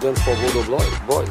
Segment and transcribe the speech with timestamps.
[0.00, 1.28] Than for Bodo Blo- boys.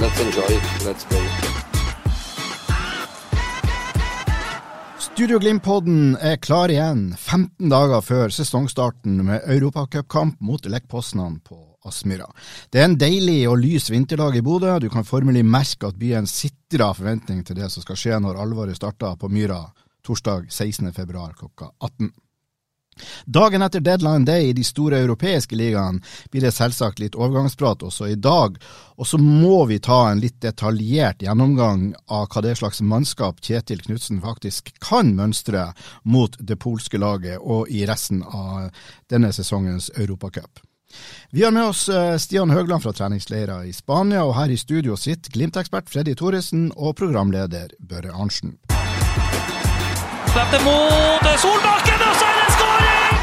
[0.00, 0.86] Let's enjoy it.
[0.86, 1.26] Let's play.
[4.98, 11.56] Studio Glimt-podden er klar igjen 15 dager før sesongstarten med europacupkamp mot Lech Poznan på
[11.86, 12.26] Aspmyra.
[12.72, 14.74] Det er en deilig og lys vinterdag i Bodø.
[14.82, 18.40] Du kan formelig merke at byen sitter av forventning til det som skal skje når
[18.42, 19.62] alvoret starter på Myra
[20.06, 20.92] torsdag 16.
[20.92, 22.12] februar klokka 18.
[23.24, 28.08] Dagen etter deadline day i de store europeiske ligaene blir det selvsagt litt overgangsprat også
[28.12, 28.58] i dag,
[28.96, 33.82] og så må vi ta en litt detaljert gjennomgang av hva det slags mannskap Kjetil
[33.82, 35.72] Knutsen faktisk kan mønstre
[36.04, 38.70] mot det polske laget og i resten av
[39.10, 40.62] denne sesongens Europacup.
[41.34, 44.94] Vi har med oss eh, Stian Høgland fra treningsleira i Spania, og her i studio
[44.94, 48.54] sitter Glimt-ekspert Freddy Thoresen og programleder Børre Arntzen.
[50.34, 53.18] Slepte mot Solbakken, og så er det skåring!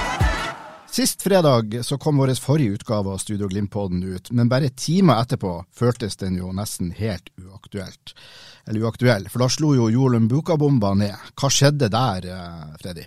[0.95, 5.57] Sist fredag så kom vår forrige utgave av Studio Glimt-podden ut, men bare timer etterpå
[5.75, 8.15] føltes den jo nesten helt uaktuelt.
[8.63, 11.19] Eller uaktuell, for da slo jo Jolum Buka-bomba ned.
[11.35, 13.03] Hva skjedde der, eh, Freddy?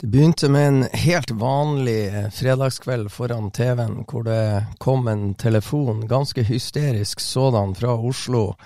[0.00, 6.08] Det begynte med en helt vanlig eh, fredagskveld foran TV-en, hvor det kom en telefon,
[6.10, 8.56] ganske hysterisk sådan, fra Oslo,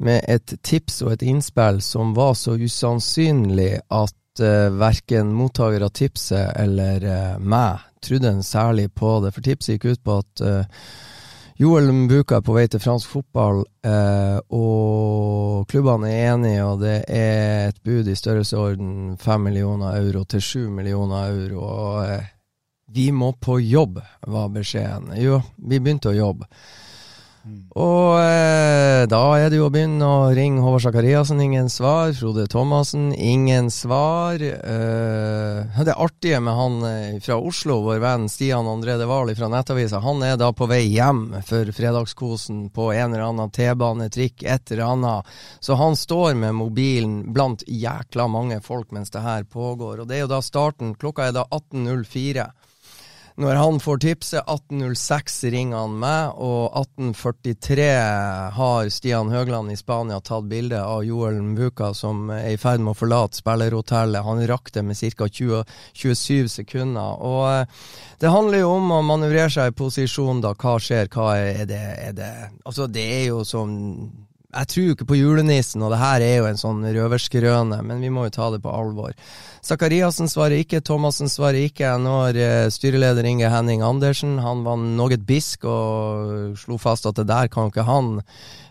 [0.00, 5.94] med et tips og et innspill som var så usannsynlig at uh, verken mottaker av
[5.96, 9.34] tipset eller uh, meg trodde en særlig på det.
[9.36, 10.84] For tipset gikk ut på at uh,
[11.60, 16.94] Joel Mbuka er på vei til fransk fotball, eh, og klubbene er enige, og det
[17.04, 21.60] er et bud i størrelsesorden fem millioner euro til sju millioner euro.
[21.60, 22.30] Og eh,
[22.88, 24.00] vi må på jobb,
[24.32, 25.12] var beskjeden.
[25.20, 26.48] Jo, vi begynte å jobbe.
[27.72, 32.12] Og eh, da er det jo å begynne å ringe Håvard Sakariassen, ingen svar.
[32.16, 34.42] Frode Thomassen, ingen svar.
[34.44, 40.02] Eh, det artige med han eh, fra Oslo, vår venn Stian André Deval fra Nettavisa,
[40.04, 44.74] han er da på vei hjem for fredagskosen på en eller annen T-bane, trikk, et
[44.74, 45.36] eller annet.
[45.64, 50.02] Så han står med mobilen blant jækla mange folk mens det her pågår.
[50.02, 50.92] Og det er jo da starten.
[51.00, 52.50] Klokka er da 18.04.
[53.40, 57.86] Når han får tipset 18.06 ringer han meg, og 18.43
[58.52, 62.92] har Stian Høgland i Spania tatt bilde av Joel Mbuka som er i ferd med
[62.92, 64.26] å forlate spillerhotellet.
[64.26, 65.30] Han rakk det med ca.
[65.32, 67.16] 27 sekunder.
[67.24, 67.80] Og eh,
[68.20, 70.52] det handler jo om å manøvrere seg i posisjon, da.
[70.60, 71.08] Hva skjer?
[71.08, 71.84] Hva er det?
[72.10, 72.32] Er det
[72.68, 73.78] Altså, det er jo sånn
[74.50, 78.02] jeg tror jo ikke på julenissen, og det her er jo en sånn røverskrøne, men
[78.02, 79.14] vi må jo ta det på alvor.
[79.62, 84.38] Zakariassen svarer ikke, Thomassen svarer ikke når eh, styreleder Inge Henning Andersen.
[84.42, 88.12] Han var noe bisk og slo fast at det der kan ikke han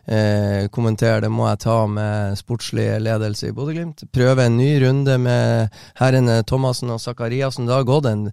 [0.09, 4.07] eh, kommentere, det må jeg ta med sportslig ledelse i Bodø-Glimt.
[4.11, 7.69] Prøve en ny runde med herrene Thomassen og Zakariassen.
[7.69, 8.27] Det har gått en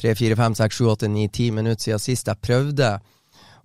[0.00, 2.94] tre, fire, fem, seks, sju, åtte, ni, ti minutter siden sist jeg prøvde.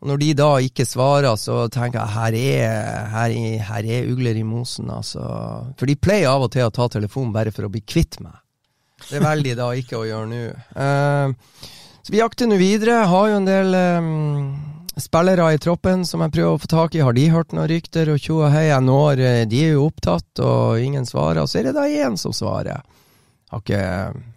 [0.06, 4.10] Og når de da ikke svarer, så tenker jeg her er, her er, her er
[4.14, 5.24] ugler i mosen, altså.
[5.80, 8.38] For de pleier av og til å ta telefonen bare for å bli kvitt meg.
[9.10, 10.44] Det velger de da ikke å gjøre nå.
[10.78, 11.34] Uh,
[12.06, 13.02] så vi jakter nå videre.
[13.10, 14.54] Har jo en del um,
[15.02, 17.02] spillere i troppen som jeg prøver å få tak i.
[17.02, 18.68] Har de hørt noen rykter og tjo og hei?
[18.70, 21.50] Jeg når De er jo opptatt, og ingen svarer.
[21.50, 22.86] Så er det da én som svarer.
[23.50, 23.82] Har, ikke,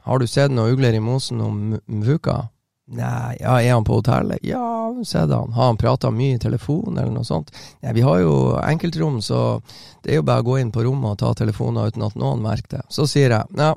[0.08, 2.46] har du sett noen ugler i mosen om Mvuka?
[2.90, 4.38] Nei, ja, er han på hotellet?
[4.42, 5.42] Ja, se da.
[5.44, 7.50] Har han prata mye i telefon, eller noe sånt?
[7.84, 8.32] Nei, vi har jo
[8.62, 9.60] enkeltrom, så
[10.02, 12.40] det er jo bare å gå inn på rommet og ta telefoner uten at noen
[12.40, 12.80] merker det.
[12.88, 13.74] Så sier jeg, ja,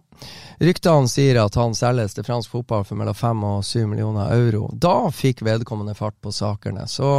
[0.63, 4.69] ryktene sier at han selges til fransk fotball for mellom fem og syv millioner euro.
[4.71, 6.87] Da fikk vedkommende fart på sakene.
[6.87, 7.11] Så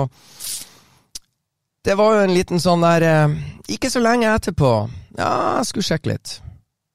[1.85, 3.37] det var jo en liten sånn der eh,
[3.75, 4.69] Ikke så lenge etterpå
[5.19, 6.37] Ja, jeg skulle sjekke litt.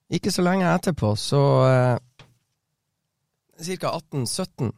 [0.10, 1.96] Ikke så lenge etterpå, så eh,
[3.58, 3.98] Ca.
[4.00, 4.72] 18-17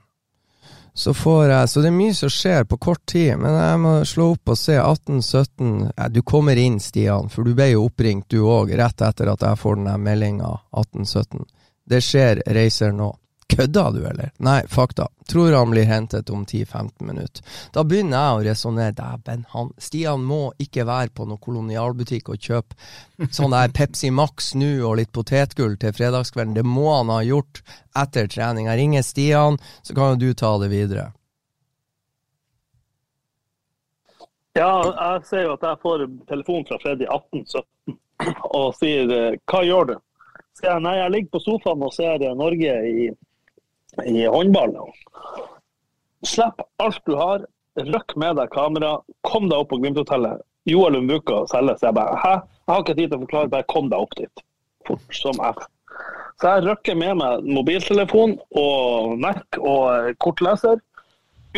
[1.00, 1.14] så
[1.48, 4.52] jeg Så det er mye som skjer på kort tid, men jeg må slå opp
[4.52, 8.74] og se 1817 ja, Du kommer inn, Stian, for du ble jo oppringt du òg,
[8.76, 11.46] rett etter at jeg får den meldinga 1817.
[11.90, 13.14] Det skjer reiser nå.
[13.60, 14.30] Kødda du, eller?
[14.38, 15.10] Nei, fakta.
[15.28, 17.44] Tror han blir hentet om 10-15 minutter.
[17.76, 18.96] Da begynner jeg å resonnere.
[18.96, 24.54] Dæven, han Stian må ikke være på noen kolonialbutikk og kjøpe sånn der Pepsi Max
[24.56, 26.56] nå og litt potetgull til fredagskvelden.
[26.56, 27.60] Det må han ha gjort
[28.00, 28.72] etter trening.
[28.72, 31.10] Jeg ringer Stian, så kan jo du ta det videre.
[34.56, 38.00] Ja, jeg ser jo at jeg får telefon fra Freddy 1817
[38.56, 39.98] og sier eh, hva gjør du?
[40.64, 43.12] Nei, jeg ligger på sofaen og ser Norge i,
[44.06, 44.76] i håndball.
[46.28, 47.46] Slipp alt du har,
[47.80, 48.98] røkk med deg kamera,
[49.28, 50.44] kom deg opp på Glimt-hotellet.
[50.70, 51.82] Joel Umbuka selges.
[51.82, 52.36] Jeg bare hæ?
[52.68, 54.44] Jeg har ikke tid til å forklare, bare kom deg opp dit.
[54.88, 55.64] Fort som F.
[56.40, 60.80] Så jeg røkker med meg mobiltelefon og Mac og kortleser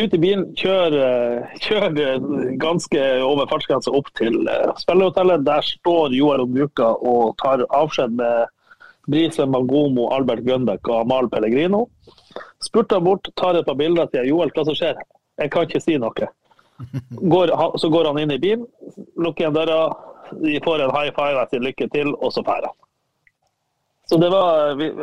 [0.00, 2.22] ut i bilen, kjør, eh, kjør eh,
[2.60, 5.44] ganske over fartsgrensa opp til eh, spillerhotellet.
[5.44, 8.48] Der står Joar Ombuka og tar avskjed med
[9.10, 11.86] Brise Magomo, Albert Grønbæk og Amal Pellegrino.
[12.62, 15.00] Spurter bort, tar et par bilder til Joel, hva som skjer?
[15.40, 16.28] Jeg kan ikke si noe.
[17.32, 18.64] Går, så går han inn i bilen,
[19.18, 19.80] lukker igjen døra,
[20.42, 22.78] de får en high five, jeg sier lykke til, og så drar han.
[24.10, 24.94] Så det var, Jeg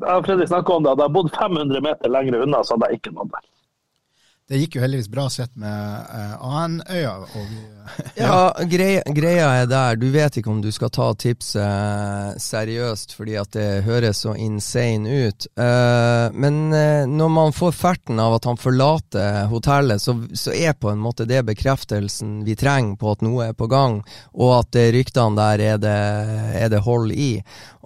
[0.00, 3.00] og Fredrik snakka om det, hadde jeg bodd 500 meter lenger unna, så hadde jeg
[3.00, 3.48] ikke nådd der.
[4.44, 7.14] Det gikk jo heldigvis bra sett med uh, Anøya.
[8.14, 9.96] ja, ja greia, greia, er der.
[9.96, 15.08] Du vet ikke om du skal ta tipset seriøst fordi at det høres så insane
[15.08, 15.46] ut.
[15.56, 20.76] Uh, men uh, når man får ferten av at han forlater hotellet, så, så, er
[20.76, 24.02] på en måte det bekreftelsen vi trenger på at noe er på gang,
[24.36, 25.96] og at ryktene der er det,
[26.60, 27.38] er det hold i.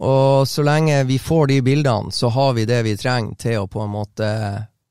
[0.03, 3.71] Og så lenge vi får de bildene, så har vi det vi trenger til å
[3.71, 4.35] på en måte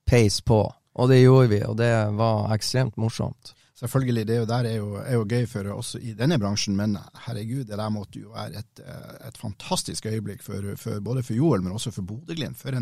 [0.07, 0.63] peise på.
[0.97, 3.53] Og det gjorde vi, og det var ekstremt morsomt.
[3.77, 6.95] Selvfølgelig, det der er jo, er jo gøy for oss i denne bransjen, men
[7.27, 8.81] herregud, det der måtte jo være et,
[9.27, 12.57] et fantastisk øyeblikk for, for, både for Joel, men også for Bodø-Glimt.
[12.57, 12.73] For,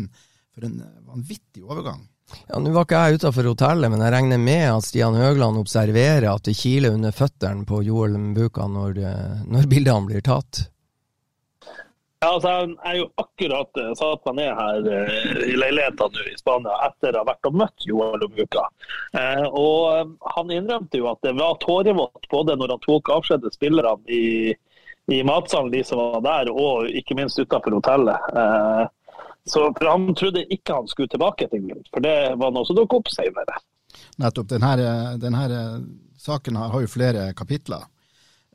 [0.54, 2.06] for, en vanvittig overgang.
[2.48, 6.30] Ja, Nå var ikke jeg utafor hotellet, men jeg regner med at Stian Høgland observerer
[6.30, 9.02] at det kiler under føttene på Joel Mbuka når,
[9.44, 10.64] når bildene blir tatt.
[12.20, 16.22] Ja, altså, jeg er jo akkurat uh, satt meg ned her uh, i leiligheten nå
[16.30, 18.62] i Spania etter å ha vært og møtt Joel om uka.
[19.12, 24.08] Uh, og Han innrømte jo at det var tårevått både når han tok avskjed spillerne
[24.08, 24.54] i,
[25.12, 28.32] i matsalen, de som var der, og ikke minst utenfor hotellet.
[29.46, 32.78] så for Han trodde ikke han skulle tilbake til England, for det var noe som
[32.80, 33.60] dukket opp senere.
[34.16, 34.48] Nettopp.
[34.50, 35.44] Denne, denne
[36.18, 37.84] saken har jo flere kapitler.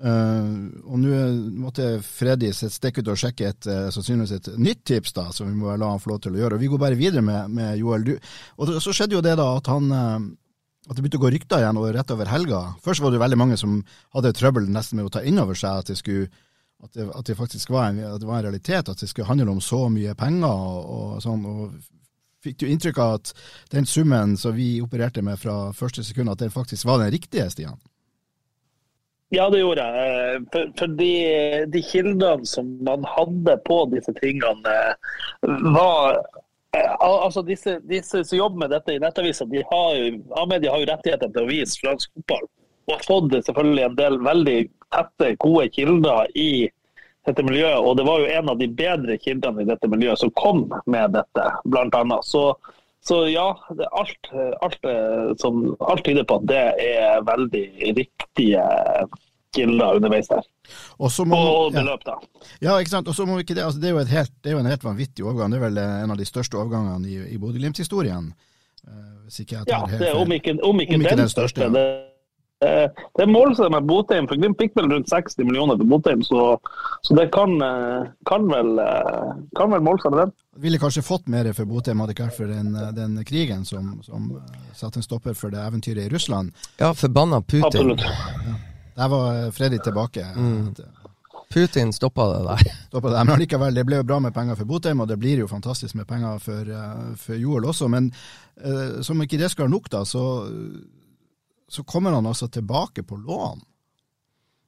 [0.02, 1.18] Uh, og nå
[1.62, 5.54] måtte Freddy stikke ut og sjekke et, uh, sannsynligvis et nytt tips, da, som vi
[5.54, 6.58] må la han få lov til å gjøre.
[6.58, 8.08] Og Vi går bare videre med, med Joel.
[8.08, 8.16] Du,
[8.58, 10.32] og så skjedde jo det da at han uh,
[10.90, 12.62] at det begynte å gå rykter igjen og rett over helga.
[12.82, 13.78] Først var det veldig mange som
[14.16, 16.32] hadde trøbbel nesten med å ta inn over seg at det, skulle,
[16.82, 19.54] at det, at det faktisk var en, det var en, realitet, at det skulle handle
[19.54, 21.46] om så mye penger og, og sånn.
[21.46, 21.78] og
[22.42, 23.36] Fikk du inntrykk av at
[23.70, 27.46] den summen som vi opererte med fra første sekund, at den faktisk var den riktige,
[27.54, 27.78] Stian?
[29.34, 30.12] Ja, det gjorde jeg.
[30.12, 31.12] Eh, for, for de,
[31.72, 36.18] de, kildene som man hadde på disse tingene, eh, var
[36.76, 40.84] eh, Altså, disse, disse som jobber med dette i Nettavisa, de har jo, Amedia har
[40.84, 42.44] jo rettigheter til å vise fransk fotball.
[42.90, 44.60] Og har fått selvfølgelig en del veldig
[44.92, 46.52] tette, gode kilder i
[47.30, 47.80] dette miljøet.
[47.80, 51.16] Og det var jo en av de bedre kildene i dette miljøet som kom med
[51.16, 52.28] dette, blant annet.
[52.28, 52.50] Så,
[53.02, 53.48] så ja,
[53.98, 54.32] alt,
[54.62, 54.88] alt,
[55.42, 57.66] som, alt tyder på at det er veldig
[57.98, 58.66] riktige
[59.56, 60.46] kilder underveis der.
[61.02, 62.20] Og, må, og beløp, da.
[62.62, 63.10] Ja, ikke sant.
[63.10, 64.70] Og så må vi ikke det, altså, det, er jo helt, det er jo en
[64.70, 65.52] helt vanvittig overgang.
[65.52, 68.32] Det er vel en av de største overgangene i, i Bodø-Glimt-historien.
[68.82, 71.62] Uh, ja, det om ikke, om ikke, om ikke den, den, største.
[71.62, 71.84] største det,
[72.62, 76.44] det er målsettet med Botheim, for Glimt fikk vel rundt 60 millioner til Botheim, så,
[77.02, 80.36] så, det kan, eh, kan vel, eh, kan vel måle seg med den.
[80.62, 84.30] Ville kanskje fått mer for Botheim hadde ikke vært for den, den, krigen som, som
[84.78, 86.54] satte en stopper for det eventyret i Russland.
[86.78, 87.66] Ja, forbanna Putin.
[87.72, 88.06] Absolutt.
[88.06, 88.58] Ja.
[89.00, 90.28] Der var Freddy tilbake.
[90.36, 90.76] Mm.
[91.52, 92.74] Putin stoppa det der.
[92.92, 95.42] Stoppa det, Men allikevel, det ble jo bra med penger for Botheim, og det blir
[95.42, 96.74] jo fantastisk med penger for,
[97.20, 97.90] for Joel også.
[97.92, 98.14] Men
[98.62, 100.24] uh, som ikke det skal være nok, da, så,
[101.72, 103.62] så, kommer han altså tilbake på lån.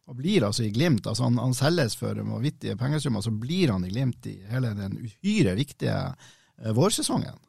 [0.08, 1.08] Og blir altså i Glimt.
[1.08, 4.98] altså Han, han selges for vanvittige pengesummer, så blir han i Glimt i hele den
[5.00, 7.40] uhyre viktige uh, vårsesongen.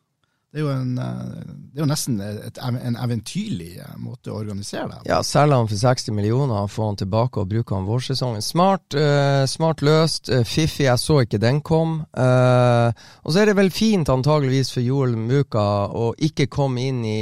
[0.54, 4.37] Det er jo, en, eh, det er jo nesten et, en eventyrlig eh, måte å
[4.38, 8.38] organisere det Ja, selge han for 60 millioner, få han tilbake og bruke han vårsesongen.
[8.38, 10.30] Smart, uh, smart løst.
[10.30, 11.96] Uh, fiffig, jeg så ikke den kom.
[12.14, 12.94] Uh,
[13.26, 17.18] og så er det vel fint antageligvis for Joel Muka å ikke komme inn i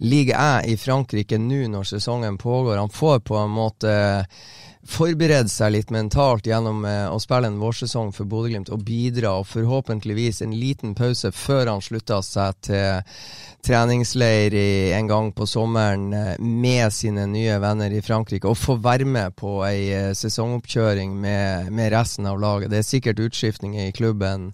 [0.00, 2.80] Ligue 1 i Frankrike nå når sesongen pågår.
[2.80, 3.92] Han får på en måte
[4.90, 9.48] forberede seg litt mentalt gjennom eh, å spille en vårsesong for Bodø-Glimt og bidra, og
[9.50, 13.14] forhåpentligvis en liten pause før han slutter seg til
[13.64, 14.54] treningsleir
[14.96, 19.36] en gang på sommeren eh, med sine nye venner i Frankrike, og få være med
[19.38, 22.72] på ei eh, sesongoppkjøring med, med resten av laget.
[22.72, 24.50] Det er sikkert utskiftninger i klubben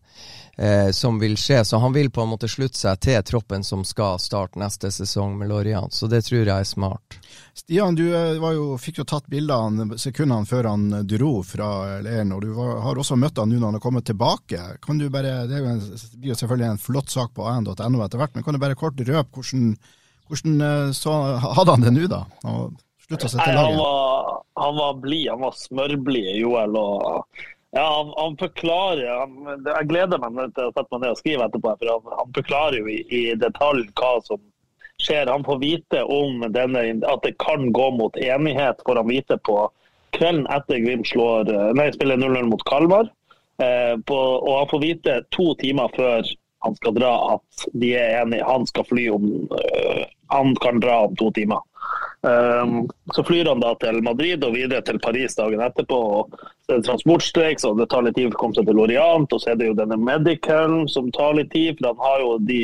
[0.56, 1.64] eh, som vil skje.
[1.64, 5.36] Så han vil på en måte slutte seg til troppen som skal starte neste sesong
[5.38, 5.94] med Lorient.
[5.94, 7.18] Så det tror jeg er smart.
[7.56, 8.04] Stian, du
[8.40, 12.80] var jo, fikk jo tatt bildene sekundene før han dro fra leiren, og du var,
[12.84, 14.62] har også møtt han nå når han har kommet tilbake.
[14.84, 18.44] Kan du bare, Det blir jo selvfølgelig en flott sak på an.no etter hvert, men
[18.44, 19.70] kan du bare kort røpe hvordan,
[20.28, 21.14] hvordan eh, så,
[21.56, 22.24] hadde han det nå, da?
[22.44, 23.76] Og slutta seg til laget?
[23.76, 24.32] Han var,
[24.62, 26.80] han var blid, han var smørblid, Joel.
[26.80, 27.44] og
[27.76, 31.48] ja, han, han forklarer han, Jeg gleder meg til å sette meg ned og skrive
[31.48, 31.74] etterpå.
[31.80, 34.40] for Han, han forklarer jo i, i, detalj hva som
[35.02, 35.28] skjer.
[35.28, 39.58] Han får vite om denne, at det kan gå mot enighet, får han vite på
[40.16, 43.12] kvelden etter Glimt slår, nei, spiller 0-0 mot Kalmar.
[43.62, 46.24] Eh, og han får vite to timer før
[46.64, 48.44] han skal dra at de er enige.
[48.44, 51.60] Han skal fly om øh, Han kan dra om to timer.
[52.26, 55.98] Um, så flyr han da til Madrid og videre til Paris dagen etterpå.
[56.18, 59.32] og så er transportstreik, så det tar litt tid for å komme seg til Lorient.
[59.32, 62.32] Og så er det jo denne medicalen som tar litt tid, for han har jo
[62.48, 62.62] de,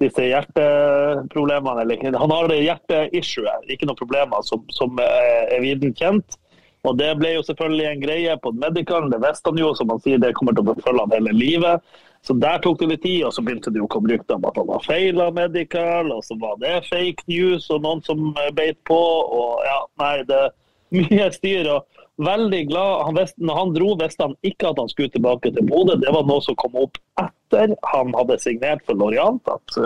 [0.00, 1.84] disse hjerteproblemene.
[1.84, 6.39] Eller han har det hjerteissuet, ikke noen problemer som, som er viden kjent.
[6.88, 9.74] Og Det ble jo selvfølgelig en greie på medicalen, det visste han jo.
[9.76, 11.92] Som han sier, det kommer til å forfølge han hele livet.
[12.24, 14.56] Så Der tok det litt tid, og så begynte det å komme rykter om at
[14.60, 19.00] han var feila medical, og så var det fake news og noen som beit på.
[19.40, 20.52] og ja, nei, det er
[21.00, 21.70] mye styr.
[21.76, 23.04] og Veldig glad.
[23.06, 25.96] Han visste, når han dro, visste han ikke at han skulle tilbake til Bodø.
[25.96, 29.48] Det var noe som kom opp etter han hadde signert for Lorient.
[29.48, 29.78] at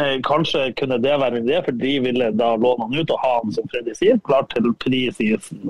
[0.00, 3.20] eh, Kanskje kunne det være en idé, for de ville da låne han ut og
[3.26, 5.68] ha han som Freddy sier, klar til prisisen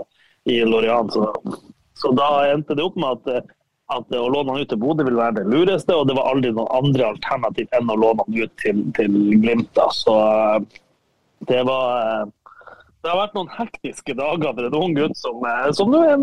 [0.48, 1.12] i Lorient.
[1.12, 1.58] Så,
[1.98, 3.50] så da endte det opp med at
[3.90, 6.52] at å låne han ut til Bodø ville være det lureste, og det var aldri
[6.54, 9.70] noen andre alternativ enn å låne han ut til, til Glimt.
[9.78, 9.88] Da.
[9.94, 10.82] Så eh,
[11.50, 12.28] det var eh,
[13.00, 16.20] Det har vært noen hektiske dager for en ung gutt som, eh, som nå er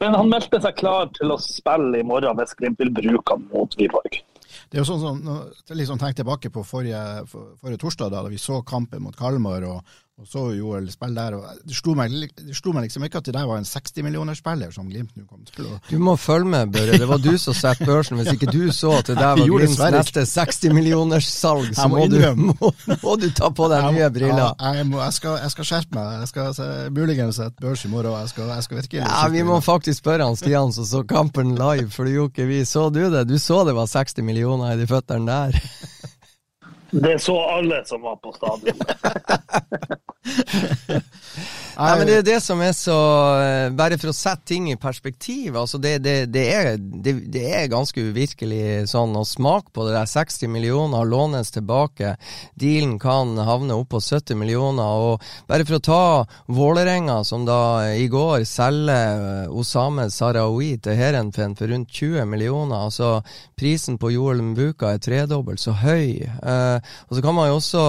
[0.00, 3.46] Men han meldte seg klar til å spille i morgen hvis Glimt vil bruke han
[3.52, 4.22] mot Wiborg.
[4.70, 5.18] Det er jo sånn som,
[5.70, 9.66] liksom Tenk tilbake på forrige, forrige torsdag, da vi så kampen mot Kalmar.
[9.66, 11.34] og og så Joel spille der.
[11.38, 14.72] og Det slo meg, det slo meg liksom ikke at det der var en 60-millionerspiller
[14.74, 16.98] som Glimt nå kom til å Du må følge med, Børre.
[17.00, 18.20] Det var du som satte børsen.
[18.20, 22.72] Hvis ikke du så at det der var Glimts neste 60-millionerssalg, så må du, må,
[23.04, 24.52] må du, ta på deg nye briller.
[24.52, 26.12] Ja, jeg, må, jeg, skal, jeg, skal, skjerpe meg.
[26.20, 26.68] Jeg skal se,
[27.00, 28.12] muligens sette børs i morgen.
[28.20, 31.56] Jeg skal, jeg skal virkelig Ja, Vi må faktisk spørre han Stian som så kampen
[31.56, 32.60] live, for det gjorde ikke vi.
[32.68, 33.24] Så du det?
[33.30, 35.60] Du så det var 60 millioner i de føttene der?
[36.90, 38.80] Det så alle som var på stadion.
[41.80, 42.96] Nei, men Det er det som er så
[43.40, 45.56] eh, Bare for å sette ting i perspektiv.
[45.56, 50.10] altså Det, det, det, er, det er, ganske uvirkelig sånn å smake på det der
[50.10, 52.14] 60 millioner lånes tilbake.
[52.60, 54.84] Dealen kan havne opp på 70 millioner.
[54.84, 56.02] og Bare for å ta
[56.52, 62.90] Vålerenga, som da i går selger eh, Osame Sarawi til Herenfen for rundt 20 millioner.
[62.90, 63.22] altså
[63.56, 66.20] Prisen på Joel Mbuka er tredobbelt så høy.
[66.40, 66.76] Uh,
[67.08, 67.86] og så kan man jo også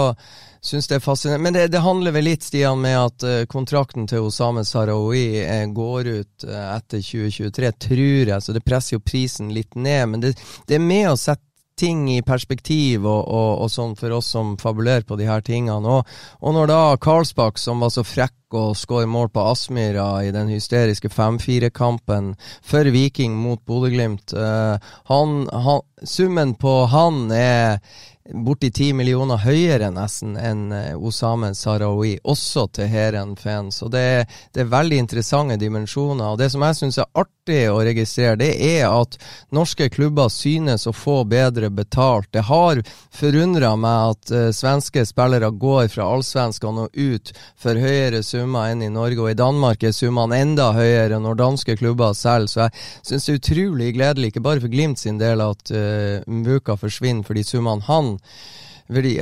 [0.62, 1.44] synes det er fascinerende.
[1.44, 5.68] Men det, det, handler vel litt, Stian, med at uh, kontrakten til Osame Sarawi uh,
[5.74, 10.10] går ut uh, etter 2023, tror jeg, så det presser jo prisen litt ned.
[10.14, 10.36] Men det,
[10.70, 11.48] det er med å sette
[11.82, 15.96] ting i perspektiv og, og, og, sånn for oss som fabulerer på de her tingene.
[15.98, 16.12] Og,
[16.44, 20.52] og når da Karlsbakk, som var så frekk og skåre mål på Aspmyra i den
[20.52, 22.34] hysteriske 5-4-kampen
[22.68, 24.36] for Viking mot Bodø-Glimt
[26.04, 27.80] Summen på han er
[28.34, 33.82] borti ti millioner høyere nesten enn eh, Osame Sarawi, også til Heren-fans.
[33.86, 36.32] Og det, det, er veldig interessante dimensjoner.
[36.32, 39.18] Og Det som jeg syns er artig å registrere, det er at
[39.52, 42.30] norske klubber synes å få bedre betalt.
[42.32, 42.82] Det har
[43.16, 48.86] forundra meg at uh, svenske spillere går fra allsvenskene og ut for høyere summer enn
[48.86, 52.48] i Norge, og i Danmark er summene enda høyere når danske klubber selger.
[52.52, 52.74] Så jeg
[53.08, 57.28] syns det er utrolig gledelig, ikke bare for Glimt sin del, at uh, Mbuka forsvinner
[57.28, 58.16] for de summene han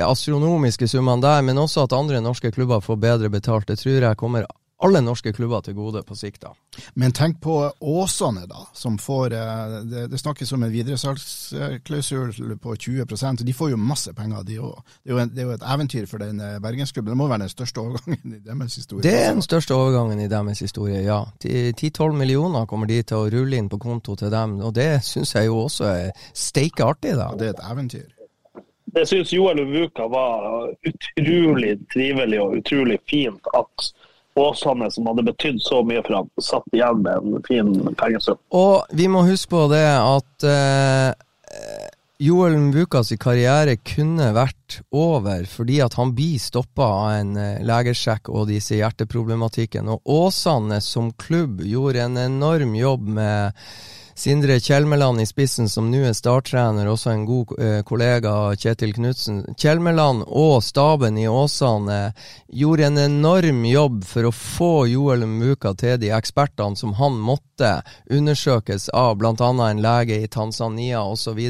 [0.02, 3.68] astronomiske summene der, men også at andre norske klubber får bedre betalt.
[3.68, 4.46] Det tror jeg kommer
[4.82, 6.42] alle norske klubber til gode på sikt.
[6.42, 6.52] da.
[6.94, 12.74] Men tenk på Åsane, da, som får eh, Det, det snakkes om en videresalgsklausul på
[12.74, 14.78] 20% De får jo masse penger, de òg.
[15.04, 17.12] Det, det, er jo et eventyr for den eh, bergensklubben.
[17.12, 19.02] Det må være den største overgangen i deres historie.
[19.02, 21.24] Det er den største overgangen i deres historie, ja.
[21.44, 25.34] 10-12 millioner kommer de til å rulle inn på konto til dem, og det syns
[25.34, 27.30] jeg jo også er steike artig, da.
[27.34, 28.08] Ja, det er et eventyr
[28.94, 33.90] det syns Joel Uvuka var utrolig trivelig og utrolig fint at
[34.38, 38.38] Åsane, som hadde betydd så mye for ham, satt igjen med en fin pengesum.
[38.54, 41.10] Og vi må huske på det at eh,
[42.20, 48.30] Joel Mvukas karriere kunne vært over fordi at han blir stoppa av en eh, legesjekk
[48.30, 49.90] og disse hjerteproblematikken.
[49.90, 53.58] Og Åsane som klubb gjorde en enorm jobb med
[54.20, 59.38] Sindre Kjelmeland i spissen, som nå er starttrener, også en god eh, kollega, Kjetil Knutsen.
[59.56, 62.12] Kjelmeland og staben i Åsane
[62.52, 67.49] gjorde en enorm jobb for å få Joel Muka til de ekspertene som han måtte
[68.10, 69.50] undersøkes av bl.a.
[69.66, 71.40] en lege i Tanzania osv.,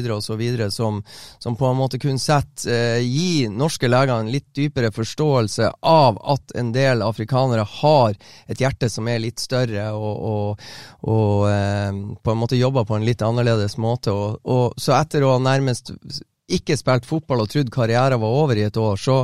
[0.71, 1.03] som,
[1.39, 6.19] som på en måte kunne sett, eh, gi norske leger en litt dypere forståelse av
[6.35, 10.65] at en del afrikanere har et hjerte som er litt større, og, og,
[11.11, 14.13] og eh, på en måte jobber på en litt annerledes måte.
[14.13, 15.93] Og, så etter å ha nærmest
[16.57, 19.21] ikke spilt fotball og trodd karrieren var over i et år, så,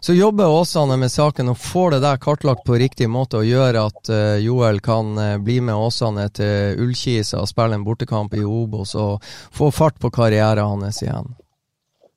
[0.00, 3.80] så jobber Åsane med saken og får det der kartlagt på riktig måte og gjør
[3.84, 8.44] at uh, Joel kan uh, bli med Åsane til Ullkisa og spille en bortekamp i
[8.44, 11.34] Obos og få fart på karrieren hans igjen.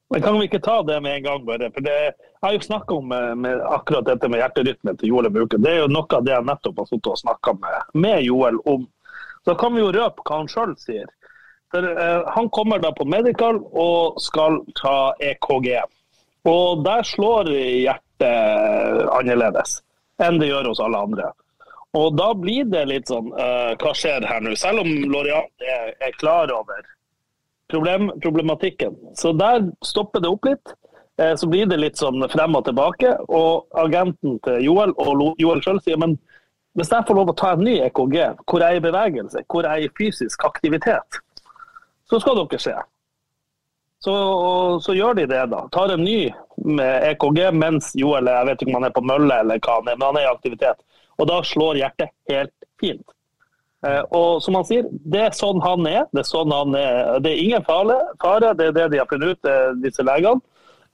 [0.09, 1.71] Men Kan vi ikke ta det med en gang, bare?
[1.71, 5.29] For det, Jeg har jo snakka om med, med akkurat dette med hjerterytmen til Joel
[5.33, 5.57] Buke.
[5.57, 8.59] Det er jo noe av det jeg nettopp har sittet og snakka med, med Joel
[8.65, 8.85] om.
[9.43, 11.09] Så kan vi jo røpe hva han sjøl sier.
[11.71, 15.81] For, uh, han kommer da på medical og skal ta EKG.
[16.47, 19.81] Og der slår hjertet annerledes
[20.23, 21.31] enn det gjør hos alle andre.
[21.97, 24.53] Og da blir det litt sånn uh, Hva skjer her nå?
[24.59, 26.83] Selv om Lorian er, er klar over
[27.71, 28.95] problem, problematikken.
[29.15, 30.73] Så der stopper det opp litt.
[31.21, 33.13] Uh, så blir det litt sånn frem og tilbake.
[33.27, 36.17] Og agenten til Joel og Joel sjøl sier men
[36.77, 39.65] hvis jeg får lov å ta en ny EKG, hvor jeg er i bevegelse, hvor
[39.65, 41.17] jeg er i fysisk aktivitet,
[42.09, 42.75] så skal dere se.
[43.99, 44.13] Så,
[44.83, 45.63] så, gjør de det, da.
[45.73, 46.29] Tar en ny
[46.69, 49.89] med EKG mens Joel jeg vet ikke om han er på mølle eller hva han
[49.89, 50.83] er, men han er i aktivitet.
[51.17, 53.05] Og da slår hjertet helt fint.
[53.85, 56.05] Eh, og som han sier, det er sånn han er.
[56.13, 57.17] Det er, sånn han er.
[57.25, 60.41] Det er ingen fare, fare, det er det de har funnet ut, eh, disse legene.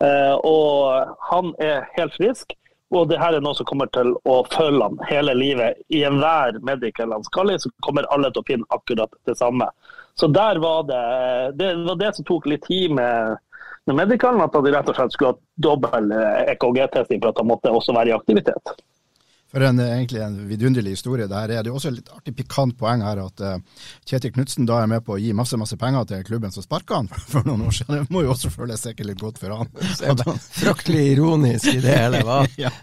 [0.04, 2.56] Eh, og han er helt frisk.
[2.94, 5.80] Og det her er noe som kommer til å følge han hele livet.
[5.90, 9.70] I enhver medical han skal i, så kommer alle til å finne akkurat det samme.
[10.20, 11.04] Så der var det
[11.58, 13.38] Det var det som tok litt tid med,
[13.90, 16.14] med medicalen, at de rett og slett skulle ha dobbel
[16.54, 18.76] EKG-testing for at han måtte også være i aktivitet.
[19.54, 21.28] For en, egentlig en vidunderlig historie.
[21.30, 24.80] Der er det også et litt artig pikant poeng her at uh, Kjetil Knutsen da
[24.82, 27.46] er med på å gi masse masse penger til klubben som sparka han for, for,
[27.46, 28.00] noen år siden.
[28.02, 29.70] Det må jo også føles sikkert litt godt for han.
[30.58, 32.42] Fryktelig ironisk i det hele, hva?
[32.66, 32.74] ja.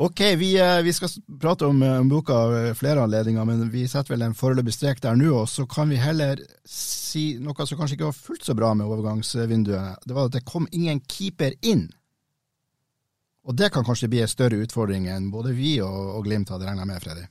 [0.00, 2.40] Ok, vi, uh, vi, skal prate om, om boka
[2.78, 5.34] flere anledninger, men vi setter vel en foreløpig strek der nå.
[5.42, 8.88] Og så kan vi heller si noe som kanskje ikke var fullt så bra med
[8.88, 10.00] overgangsvinduet.
[10.06, 11.90] Det var at det kom ingen keeper inn.
[13.50, 16.68] Og det kan kanskje bli en større utfordring enn både vi og, og Glimt hadde
[16.70, 17.26] regna med, Freddy?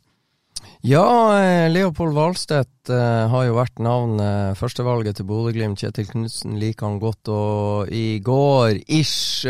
[0.84, 5.80] Ja, eh, Leopold Valstedt eh, har jo vært navnet eh, førstevalget til Bodø-Glimt.
[5.80, 9.48] Kjetil Knutsen liker han godt, og i går ish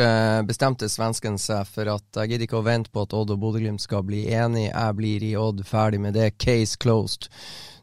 [0.49, 3.81] bestemte svensken seg for at jeg gidder ikke å vente på at Odd og Bodø-Glimt
[3.81, 4.73] skal bli enige.
[4.73, 6.31] Jeg blir i Odd, ferdig med det.
[6.41, 7.29] Case closed.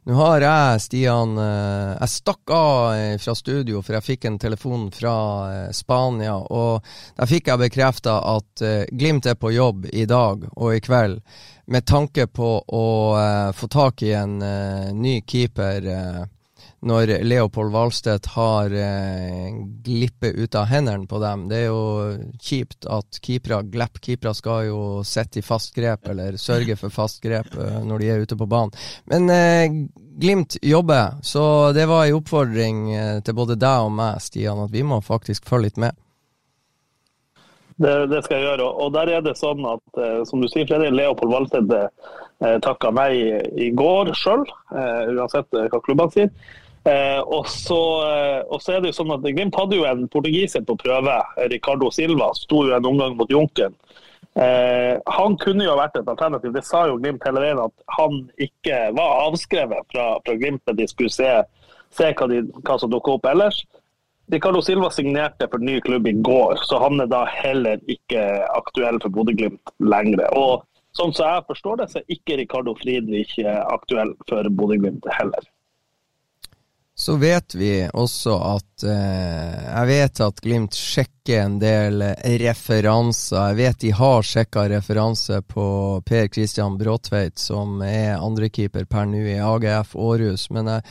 [0.07, 4.37] Nå har jeg, Stian eh, Jeg stakk av eh, fra studio, for jeg fikk en
[4.39, 5.15] telefon fra
[5.51, 6.37] eh, Spania.
[6.39, 8.63] Og der fikk jeg bekrefta at
[8.95, 11.19] Glimt er på jobb i dag og i kveld
[11.67, 12.87] med tanke på å
[13.59, 14.37] få tak i en
[14.95, 15.89] ny keeper
[16.87, 19.49] når Leopold Wahlstedt har eh,
[19.85, 21.47] glippet ut av hendene på dem.
[21.49, 21.85] Det er jo
[22.43, 27.23] kjipt at keepere Glepp keepere skal jo sitte i fast grep, eller sørge for fast
[27.25, 28.77] grep eh, når de er ute på banen.
[29.11, 29.79] Men eh,
[30.17, 34.73] Glimt jobber, så det var en oppfordring eh, til både deg og meg, Stian, at
[34.73, 35.99] vi må faktisk følge litt med.
[37.77, 38.69] Det, det, skal jeg gjøre.
[38.81, 42.93] Og der er det sånn at, eh, som du sier, Fredrik, Leopold Valstedt eh, takka
[42.97, 43.19] meg
[43.61, 46.33] i går sjøl, eh, uansett hva klubbene sier.
[46.87, 47.79] Eh, eh, og, så,
[48.71, 51.17] er det jo sånn at Glimt hadde jo en portugiser på prøve,
[51.51, 52.31] Ricardo Silva.
[52.39, 53.75] Sto jo en omgang mot Junken.
[54.37, 56.53] Eh, han kunne jo vært et alternativ.
[56.55, 60.77] Det sa jo Glimt hele veien, at han ikke var avskrevet fra, fra Glimt da
[60.77, 61.33] de skulle se,
[61.97, 63.65] se hva, de, hva, som dukka opp ellers.
[64.31, 68.23] Ricardo Silva signerte for ny klubb i går, så han er da heller ikke
[68.57, 70.23] aktuell for Bodø-Glimt lenger.
[70.35, 70.67] Og
[70.99, 75.47] sånn som jeg forstår det, så er ikke Ricardo Friedrich aktuell for Bodø-Glimt heller.
[76.99, 82.01] Så vet vi også at eh, Jeg vet at Glimt sjekker en del
[82.41, 83.51] referanser.
[83.51, 85.67] Jeg vet de har sjekka referanse på
[86.09, 90.49] Per Christian Bråtveit, som er andrekeeper per nå i AGF Århus.
[90.57, 90.87] Men jeg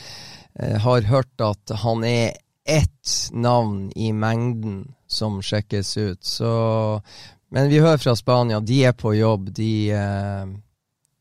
[0.60, 2.38] eh, har hørt at han er
[2.70, 6.22] ett navn i mengden som sjekkes ut.
[6.22, 7.02] Så
[7.50, 9.50] Men vi hører fra Spania, de er på jobb.
[9.58, 10.46] De eh,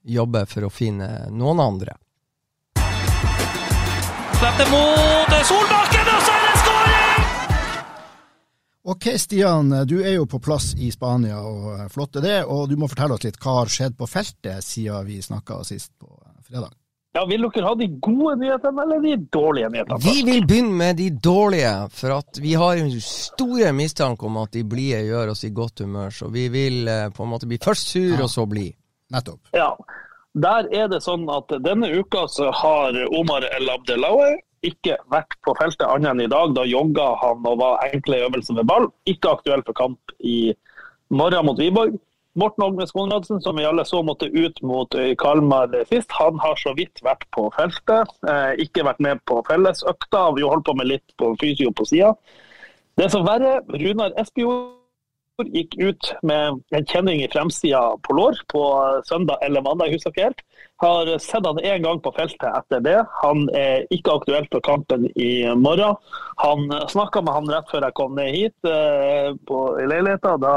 [0.05, 1.97] jobber for å finne noen andre.
[4.45, 7.23] Slipper mot Solbakken, og så er det skåring!
[8.93, 12.35] Ok, Stian, du er jo på plass i Spania, og eh, flott er det.
[12.53, 15.95] Og du må fortelle oss litt hva har skjedd på feltet siden vi snakka sist
[15.97, 16.75] på eh, fredag.
[17.17, 20.01] Ja, Vil dere ha de gode nyhetene eller de dårlige nyhetene?
[20.05, 24.53] Vi vil begynne med de dårlige, for at vi har en store mistanke om at
[24.59, 26.13] de blide gjør oss i godt humør.
[26.21, 28.27] Så vi vil eh, på en måte bli først sur, Ja.
[28.29, 28.77] og så blid.
[29.17, 29.41] Nettopp.
[29.57, 29.71] Ja,
[30.35, 34.35] der er det sånn at denne uka så har Omar El Abdelawi
[34.67, 36.55] ikke vært på feltet annet enn i dag.
[36.57, 38.89] Da jogga han og var enkle øvelser med ball.
[39.11, 40.55] Ikke aktuell for kamp i
[41.15, 42.01] morgen mot Wiborg.
[42.35, 46.73] Morten Ognes Konradsen, som vi alle så måtte ut mot Kalmar sist, han har så
[46.75, 48.11] vidt vært på feltet.
[48.27, 50.33] Eh, ikke vært med på fellesøkta.
[50.35, 52.11] Vi holdt på med litt på fysio på sida.
[52.99, 54.84] Det som verre, Runar Espejord
[55.43, 58.63] gikk ut med en kjenning i fremsida på lår på
[59.09, 60.43] søndag eller mandag, jeg husker ikke helt.
[60.83, 62.97] Har sett han én gang på feltet etter det.
[63.23, 65.97] Han er ikke aktuell for kampen i morgen.
[66.43, 70.37] Han snakka med han rett før jeg kom ned hit eh, på, i leiligheta.
[70.43, 70.57] Da,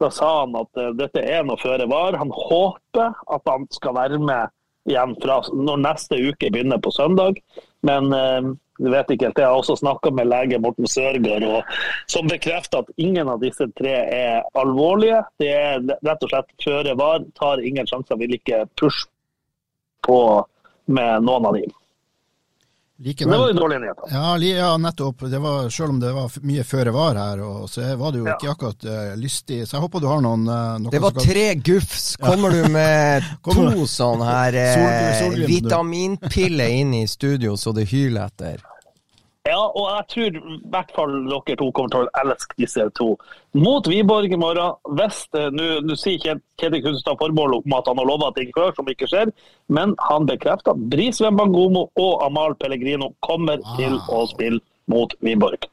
[0.00, 2.16] da sa han at eh, dette er noe føre var.
[2.20, 4.54] Han håper at han skal være med
[4.88, 7.40] igjen fra når neste uke begynner på søndag.
[7.84, 9.40] Men eh, vet ikke helt.
[9.42, 11.66] Jeg har også snakka med lege Morten Sørgaard,
[12.10, 15.22] som bekrefter at ingen av disse tre er alvorlige.
[15.40, 17.26] Det er rett og slett føre var.
[17.38, 19.08] Tar ingen sjanser, vil ikke pushe
[20.06, 20.20] på
[20.88, 21.77] med noen av dem.
[22.98, 23.30] Likevel.
[23.32, 24.08] Det var jo dårlige nyheter.
[24.10, 25.20] Ja, li- ja, nettopp.
[25.30, 28.26] Det var, selv om det var mye føre var her, og så var det jo
[28.32, 29.60] ikke akkurat uh, lystig.
[29.68, 31.28] Så jeg håper du har noen uh, noe Det var skal...
[31.28, 32.08] tre gufs.
[32.18, 37.86] Kommer du med Kommer to sånne her uh, Sol- vitaminpiller inn i studio så det
[37.92, 38.64] hyler etter?
[39.48, 43.06] Ja, og jeg tror i hvert fall dere to kommer til å elske disse to.
[43.56, 44.74] Mot Wiborg i morgen.
[44.98, 48.84] Hvis det- Nå sier Kjetil Kunstad formål om at han har lova ting før som
[48.86, 49.32] ikke skjer,
[49.68, 55.64] men han bekrefter at Brisveen Bangomo og Amal Pellegrino kommer til å spille mot Wiborg.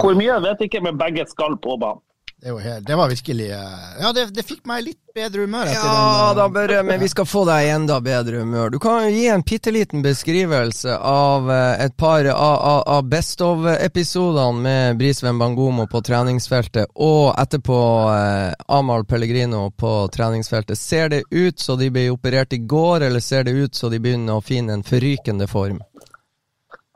[0.00, 2.00] Hvor mye vet jeg ikke, men begge skal på banen.
[2.42, 6.34] Det, helt, det var virkelig eh, Ja, det, det fikk meg litt bedre humør Ja
[6.36, 6.52] den.
[6.52, 8.68] da, eh, men vi skal få deg enda bedre humør.
[8.70, 13.08] Du kan jo gi en bitte liten beskrivelse av eh, et par av, av, av
[13.08, 17.80] Best of-episodene med Brisveen Bangomo på treningsfeltet, og etterpå
[18.12, 20.76] eh, Amahl Pellegrino på treningsfeltet.
[20.78, 24.02] Ser det ut så de ble operert i går, eller ser det ut så de
[24.04, 25.80] begynner å finne en forrykende form?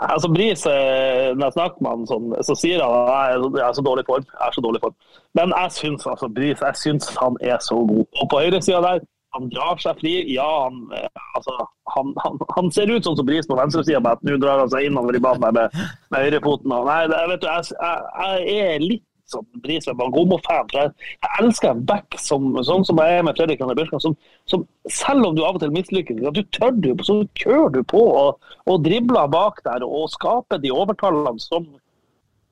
[0.00, 3.72] Altså Bris, eh, Når jeg snakker med han sånn, så sier han at jeg er-
[3.76, 4.24] så dårlig form.
[4.24, 4.94] Jeg er så dårlig form.
[5.34, 8.06] Men jeg syns altså, Bris jeg syns han er så god.
[8.22, 9.00] Og på høyresida der,
[9.34, 10.14] han drar seg fri.
[10.34, 11.52] Ja, han, eh, altså,
[11.94, 14.88] han, han, han ser ut sånn som Bris på venstresida, men nå drar han seg
[14.88, 15.68] innover i banen med,
[16.10, 16.72] med høyrefoten.
[16.88, 20.70] Nei, vet du, jeg, jeg, jeg er litt sånn Bris Bangomo-fan.
[20.74, 24.16] Jeg, jeg elsker en back som, sånn som jeg er med Fredrik Anne Børskan, som,
[24.50, 27.82] som selv om du av og til mislykkes, at du tør du, så kjører du
[27.94, 31.68] på og, og dribler bak der og skaper de overtallene som,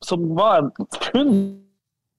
[0.04, 1.34] som var en funn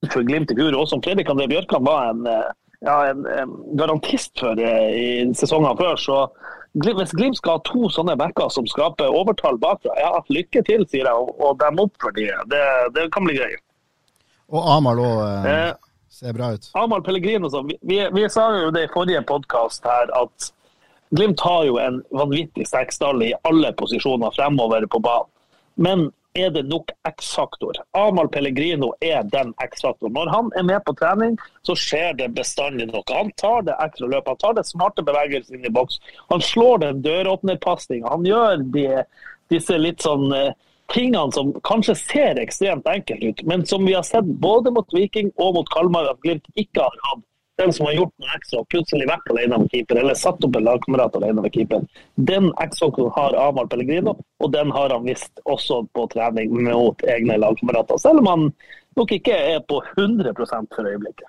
[0.08, 2.52] for Glimt i fjor, og som Fredrik André Bjørkan var en, eh,
[2.86, 5.98] ja, en, en garantist for eh, i sesongene før.
[6.00, 6.20] Så
[6.72, 11.08] hvis Glimt skal ha to sånne backer som skaper overtall bakfra, ja, lykke til, sier
[11.08, 12.30] jeg, og, og dem opp for de.
[12.52, 12.62] Det,
[12.96, 13.58] det kan bli gøy.
[14.50, 15.74] Og Amahl òg eh, Eh,
[16.20, 16.70] ser bra ut.
[16.78, 17.68] Amahl Pellegrino, sånn.
[17.70, 20.50] vi, vi, vi sa jo det i forrige podkast her, at
[21.10, 25.26] Glimt har jo en vanvittig sterk stall i alle posisjoner fremover på banen.
[25.74, 26.04] Men
[26.38, 27.80] er det nok X-faktor?
[27.98, 30.14] Amahl Pellegrino er den X-faktoren.
[30.14, 31.34] Når han er med på trening,
[31.66, 33.02] så skjer det bestandig noe.
[33.10, 35.98] Han tar det ekstra løpet, han tar det smarte bevegelsen inn i boks.
[36.30, 38.06] Han slår den døråpnerpasninga.
[38.14, 38.86] Han gjør de,
[39.50, 40.54] disse litt sånn eh,
[40.92, 45.32] tingene som kanskje ser ekstremt enkelt ut, men som vi har sett både mot Viking
[45.36, 47.26] og mot Kalmar at Glimt ikke har hatt.
[47.60, 50.54] Den som har gjort noe ekstra og plutselig vært alene med keeper, eller satt opp
[50.56, 51.82] en lagkamerat alene med keeper.
[52.16, 57.36] Den X-faktoren har Amahl Pellegrino, og den har han visst også på trening mot egne
[57.42, 58.00] lagkamerater.
[58.00, 58.46] Selv om han
[58.96, 61.28] nok ikke er på 100% for øyeblikket.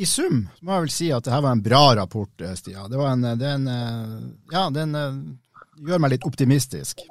[0.00, 2.86] I sum må jeg vel si at det her var en bra rapport, eh, Stia.
[2.88, 4.18] Det en, det er en eh,
[4.54, 5.16] Ja, den eh,
[5.90, 7.02] gjør meg litt optimistisk.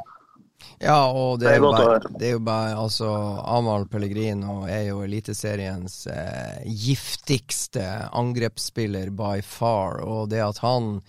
[0.80, 3.10] Ja, og det er jo bare, det er jo bare altså,
[3.52, 7.84] Amahl Pellegrino er jo Eliteseriens eh, giftigste
[8.16, 11.02] angrepsspiller by far, og det at han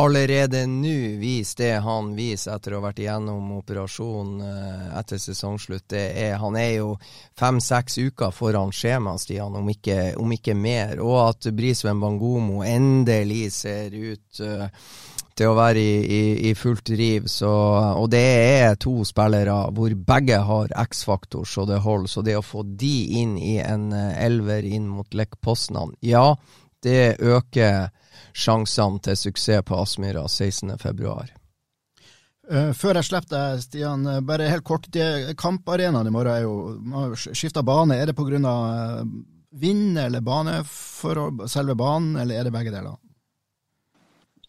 [0.00, 5.88] allerede nå viser det han viser etter å ha vært igjennom operasjon eh, etter sesongslutt,
[5.92, 6.94] det er Han er jo
[7.36, 13.50] fem-seks uker foran skjema, Stian, om ikke, om ikke mer, og at Brisveen Bangomo endelig
[13.60, 14.68] ser ut eh,
[15.40, 17.50] til å være i, i, i fullt driv, så,
[17.96, 22.12] og det er to spillere hvor begge har X-faktor så det holder.
[22.12, 26.34] Så det å få de inn i en eh, elver inn mot Lech Poznan, ja,
[26.84, 27.88] det øker
[28.36, 31.18] sjansene til suksess på Aspmyra 16.2.
[32.50, 34.88] Uh, før jeg slipper deg, Stian, uh, bare helt kort.
[35.38, 37.94] Kamparenaen i morgen er jo skifta bane.
[37.96, 38.56] Er det pga.
[39.60, 42.98] Vind eller baneforhold, selve banen, eller er det begge deler?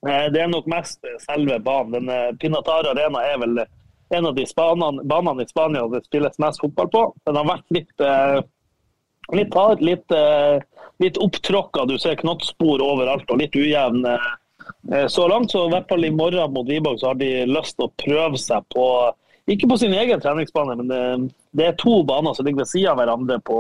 [0.02, 2.08] Det er nok mest selve banen.
[2.08, 6.64] Den Pinatar Arena er vel en av de banene, banene i Spania det spilles mest
[6.64, 7.04] fotball på.
[7.30, 8.06] Den har vært litt,
[9.38, 10.16] litt hard, litt,
[11.06, 11.86] litt opptråkka.
[11.86, 14.02] Du ser knottspor overalt og litt ujevn
[14.92, 15.52] Eh, så langt.
[15.52, 18.40] Så i hvert fall i morgen mot Wiborg så har de lyst til å prøve
[18.42, 18.86] seg på
[19.50, 22.92] Ikke på sin egen treningsbane, men det, det er to baner som ligger ved siden
[22.92, 23.58] av hverandre på,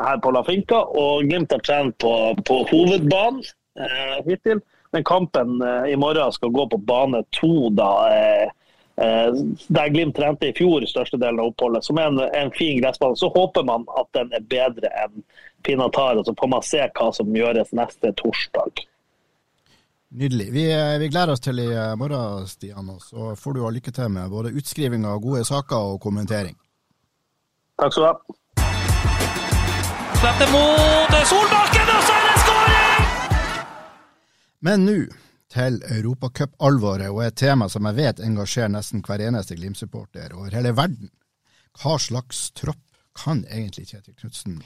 [0.00, 0.80] her på La Finca.
[1.02, 2.12] Og Glimt har trent på,
[2.48, 3.42] på hovedbanen
[3.78, 4.62] eh, hittil.
[4.90, 7.92] Men kampen eh, i morgen skal gå på bane to, da.
[8.12, 8.48] Eh,
[9.04, 9.32] eh
[9.66, 13.16] der Glimt trente i fjor størstedelen av oppholdet, som er en, en fin gressbane.
[13.16, 15.22] Så håper man at den er bedre enn
[15.62, 18.84] Pinatar, og så får man se hva som gjøres neste torsdag.
[20.08, 20.46] Nydelig.
[20.52, 20.64] Vi,
[20.98, 21.68] vi, gleder oss til i
[22.00, 22.88] morgen, Stian.
[22.88, 26.56] Og så får du ha lykke til med både utskriving av gode saker og kommentering.
[27.78, 28.38] Takk skal du ha.
[30.18, 32.17] Slipper mot Solbakken, og så det!
[34.64, 34.98] Men nå
[35.52, 40.74] til europacupalvoret og et tema som jeg vet engasjerer nesten hver eneste Glimt-supporter over hele
[40.76, 41.08] verden.
[41.78, 42.82] Hva slags tropp
[43.18, 44.58] kan egentlig Kjetil Knutsen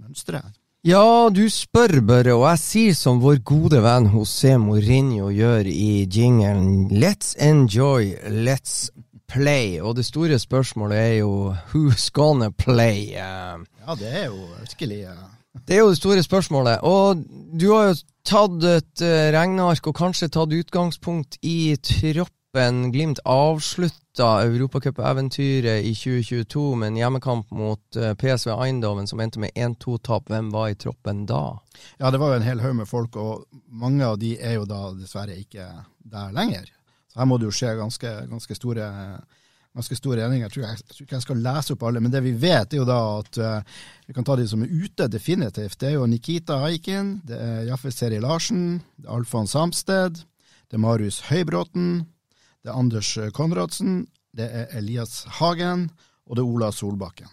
[0.00, 0.42] mønstre?
[0.86, 6.06] Ja, du spør, Børre, og jeg sier som vår gode venn José Mourinho gjør i
[6.08, 8.14] jingelen, let's enjoy,
[8.46, 8.88] let's
[9.28, 9.76] play.
[9.82, 13.10] Og det store spørsmålet er jo who's gonna play?
[13.12, 13.58] Ja,
[13.98, 15.39] det er jo virkelig uh...
[15.54, 16.82] Det er jo det store spørsmålet.
[16.86, 17.24] Og
[17.60, 24.40] du har jo tatt et uh, regneark og kanskje tatt utgangspunkt i troppen Glimt avslutta
[24.42, 30.26] europacupeventyret i 2022 med en hjemmekamp mot eh, PSV Eindhoven som endte med 1-2-tap.
[30.26, 31.60] Hvem var i troppen da?
[32.00, 34.66] Ja, det var jo en hel haug med folk, og mange av de er jo
[34.66, 35.68] da dessverre ikke
[36.10, 36.66] der lenger.
[37.06, 38.90] Så her må det jo skje ganske, ganske store
[39.76, 40.48] ganske store endringer.
[40.48, 42.72] Jeg tror, jeg, jeg tror, ikke jeg skal lese opp alle, men det vi vet,
[42.72, 45.78] er jo da at uh, vi kan ta de som er ute, definitivt.
[45.80, 50.22] Det er jo Nikita Haikin, det er Jaffe Seri Larsen, det er Alfons Samsted,
[50.70, 52.02] det er Marius Høybråten,
[52.60, 54.02] det er Anders Konradsen,
[54.36, 55.88] det er Elias Hagen,
[56.26, 57.30] og det er Ola Solbakken.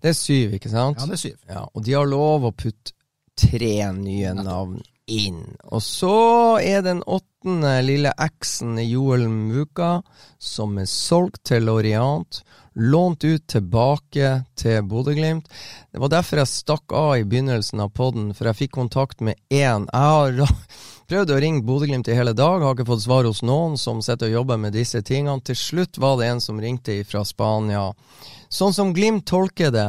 [0.00, 0.98] Det er syv, ikke sant?
[0.98, 1.36] Ja, det er syv.
[1.50, 2.94] Ja, og de har lov å putte
[3.40, 4.80] tre nye navn
[5.10, 5.42] inn.
[5.68, 6.14] Og så
[6.62, 10.00] er den åttende lille X-en Joel Muka,
[10.38, 12.42] som er solgt til Lorient,
[12.74, 15.50] lånt ut tilbake til Bodø-Glimt.
[15.90, 19.38] Det var derfor jeg stakk av i begynnelsen av poden, for jeg fikk kontakt med
[19.50, 19.88] én.
[19.90, 20.40] Jeg har
[21.10, 24.28] Prøvde å ringe Bodø-Glimt i hele dag, har ikke fått svar hos noen som sitter
[24.28, 25.42] og jobber med disse tingene.
[25.42, 27.88] Til slutt var det en som ringte fra Spania.
[28.46, 29.88] Sånn som Glimt tolker det,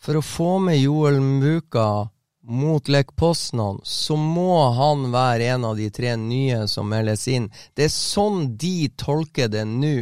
[0.00, 2.06] for å få med Joel Mbuka
[2.46, 7.50] mot Lech Poznan, så må han være en av de tre nye som meldes inn.
[7.74, 9.94] Det er sånn de tolker det nå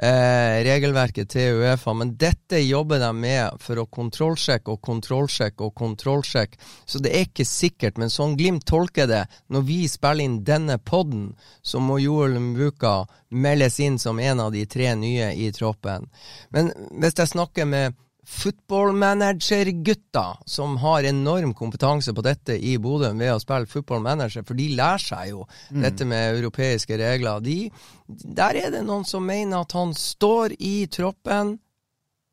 [0.00, 5.74] eh, regelverket til Uefa, men dette jobber de med for å kontrollsjekke og kontrollsjekke og
[5.80, 6.60] kontrollsjekke.
[6.84, 10.78] Så det er ikke sikkert, men sånn Glimt tolker det, når vi spiller inn denne
[10.78, 11.30] podden,
[11.62, 12.94] så må Joel Mbuka
[13.30, 16.08] meldes inn som en av de tre nye i troppen.
[16.52, 23.32] Men hvis jeg snakker med footballmanager-gutta som har enorm kompetanse på dette i Bodø ved
[23.34, 25.82] å spille footballmanager, for de lærer seg jo mm.
[25.82, 27.40] dette med europeiske regler.
[27.44, 27.70] De,
[28.06, 31.58] der er det noen som mener at han står i troppen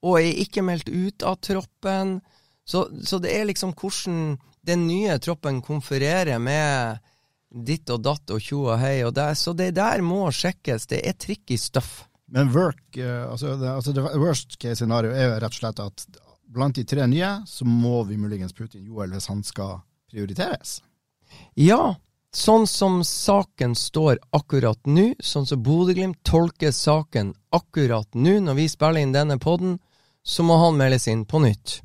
[0.05, 2.19] og er ikke meldt ut av troppen.
[2.67, 6.97] Så, så det er liksom hvordan den nye troppen konfererer med
[7.47, 8.97] ditt og datt og tjo og hei.
[9.07, 10.87] Og der, så det der må sjekkes.
[10.91, 12.03] Det er tricky stuff.
[12.31, 15.83] Men work, uh, altså, det, altså det worst case scenario er jo rett og slett
[15.83, 16.07] at
[16.47, 19.79] blant de tre nye, så må vi muligens Putin Joel hvis han skal
[20.11, 20.79] prioriteres.
[21.59, 21.97] Ja,
[22.35, 28.69] sånn som saken står akkurat nå, sånn som Bodø-Glimt tolker saken akkurat nå, når vi
[28.71, 29.77] spiller inn denne poden,
[30.23, 31.81] så må han meldes inn på nytt.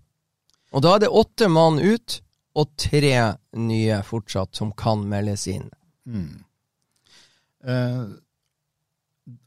[0.72, 2.20] Og da er det åtte mann ut,
[2.59, 3.16] og tre
[3.57, 5.70] nye fortsatt som kan meldes inn.
[6.05, 6.42] Mm.
[7.64, 8.18] Uh,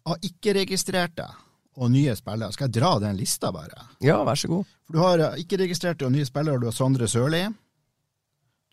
[0.05, 1.27] av ikke-registrerte
[1.75, 2.53] og nye spillere.
[2.55, 3.87] Skal jeg dra den lista, bare?
[4.03, 4.71] Ja, vær så god.
[4.87, 6.61] For du har eh, ikke-registrerte og nye spillere.
[6.61, 7.43] Du har Sondre Sørli.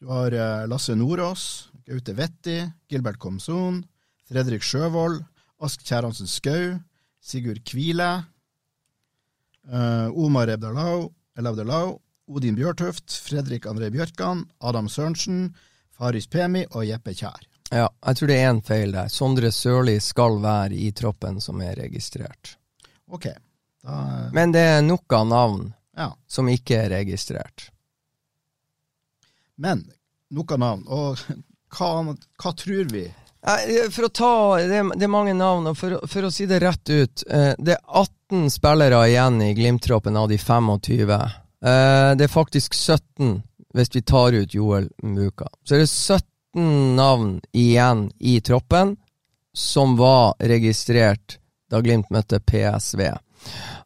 [0.02, 1.46] Du har eh, Lasse Nordås,
[1.88, 3.82] Gaute Vetti, Gilbert Komson,
[4.30, 5.20] Fredrik Sjøvold,
[5.62, 6.78] Ask Kjæransen Skau,
[7.22, 8.24] Sigurd Kvile,
[9.70, 11.12] uh, Omar Ebdalau,
[12.26, 15.52] Odin Bjørtuft, Fredrik André Bjørkan, Adam Sørensen,
[15.94, 17.46] Faris Pemi og Jeppe Kjær.
[17.72, 19.08] Ja, jeg tror det er én feil der.
[19.08, 22.56] Sondre Sørli skal være i troppen som er registrert.
[23.08, 23.30] Ok.
[23.82, 25.62] Da, Men det er nok av navn
[25.96, 26.10] ja.
[26.28, 27.70] som ikke er registrert.
[29.56, 29.86] Men
[30.30, 30.84] nok av navn.
[30.92, 31.18] Og
[31.78, 33.06] hva, hva tror vi?
[33.42, 36.60] For å ta, det er, det er mange navn, og for, for å si det
[36.62, 41.10] rett ut eh, Det er 18 spillere igjen i Glimt-troppen av de 25.
[41.10, 43.40] Eh, det er faktisk 17
[43.72, 45.48] hvis vi tar ut Joel Muka.
[45.64, 48.96] Så er det 17 navn igjen i troppen
[49.54, 51.38] som var registrert
[51.70, 53.00] da Glimt møtte PSV.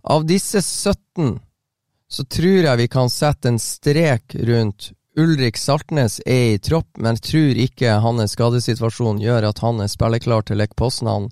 [0.02, 1.38] Av disse 17
[2.08, 7.16] så tror jeg vi kan sette en strek rundt Ulrik Saltnes er i tropp, men
[7.16, 11.30] tror ikke hans skadesituasjon gjør at han er spilleklar til Lech Poznan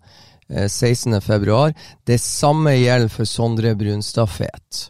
[0.48, 1.74] eh, 16.2.
[2.08, 4.86] Det samme gjelder for Sondre Brunstad Fet.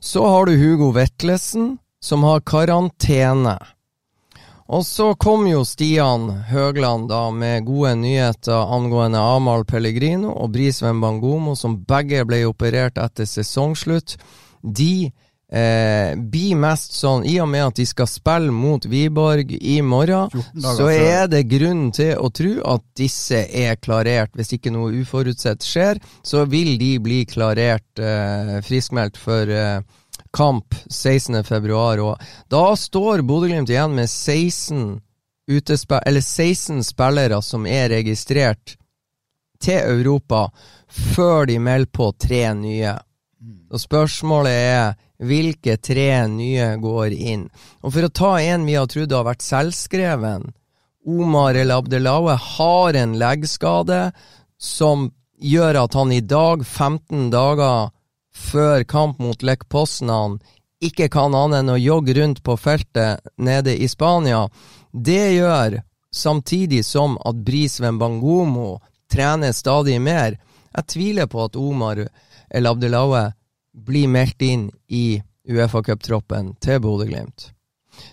[0.00, 3.58] Så har du Hugo Vetlesen, som har karantene.
[4.70, 11.00] Og så kom jo Stian Høgland da med gode nyheter angående Amahl Pellegrino og Brisveen
[11.02, 14.14] Bangomo, som begge ble operert etter sesongslutt.
[14.62, 15.10] De
[15.50, 20.30] eh, blir mest sånn, i og med at de skal spille mot Wiborg i morgen,
[20.62, 24.36] så er det grunn til å tro at disse er klarert.
[24.38, 29.80] Hvis ikke noe uforutsett skjer, så vil de bli klarert eh, friskmeldt for eh,
[30.32, 31.44] kamp 16.
[31.44, 31.98] februar.
[31.98, 35.00] Og da står Bodø-Glimt igjen med 16,
[35.50, 38.76] eller 16 spillere som er registrert
[39.60, 40.48] til Europa,
[40.88, 42.96] før de melder på tre nye.
[43.70, 47.44] Og spørsmålet er hvilke tre nye går inn.
[47.84, 50.48] Og for å ta en vi har trodd har vært selvskreven,
[51.08, 54.10] Omar El Abdelaue har en leggskade
[54.60, 55.08] som
[55.40, 57.88] gjør at han i dag, 15 dager
[58.34, 60.38] før kamp mot Lech Poznan,
[60.80, 64.46] ikke kan annet enn å jogge rundt på feltet nede i Spania.
[64.92, 65.80] Det gjør,
[66.14, 68.78] samtidig som at Brisven Bangomo
[69.12, 70.38] trener stadig mer.
[70.72, 72.06] Jeg tviler på at Omar
[72.50, 73.28] El Abdelaue
[73.72, 77.50] blir meldt inn i Uefa-cuptroppen til Bodø-Glimt.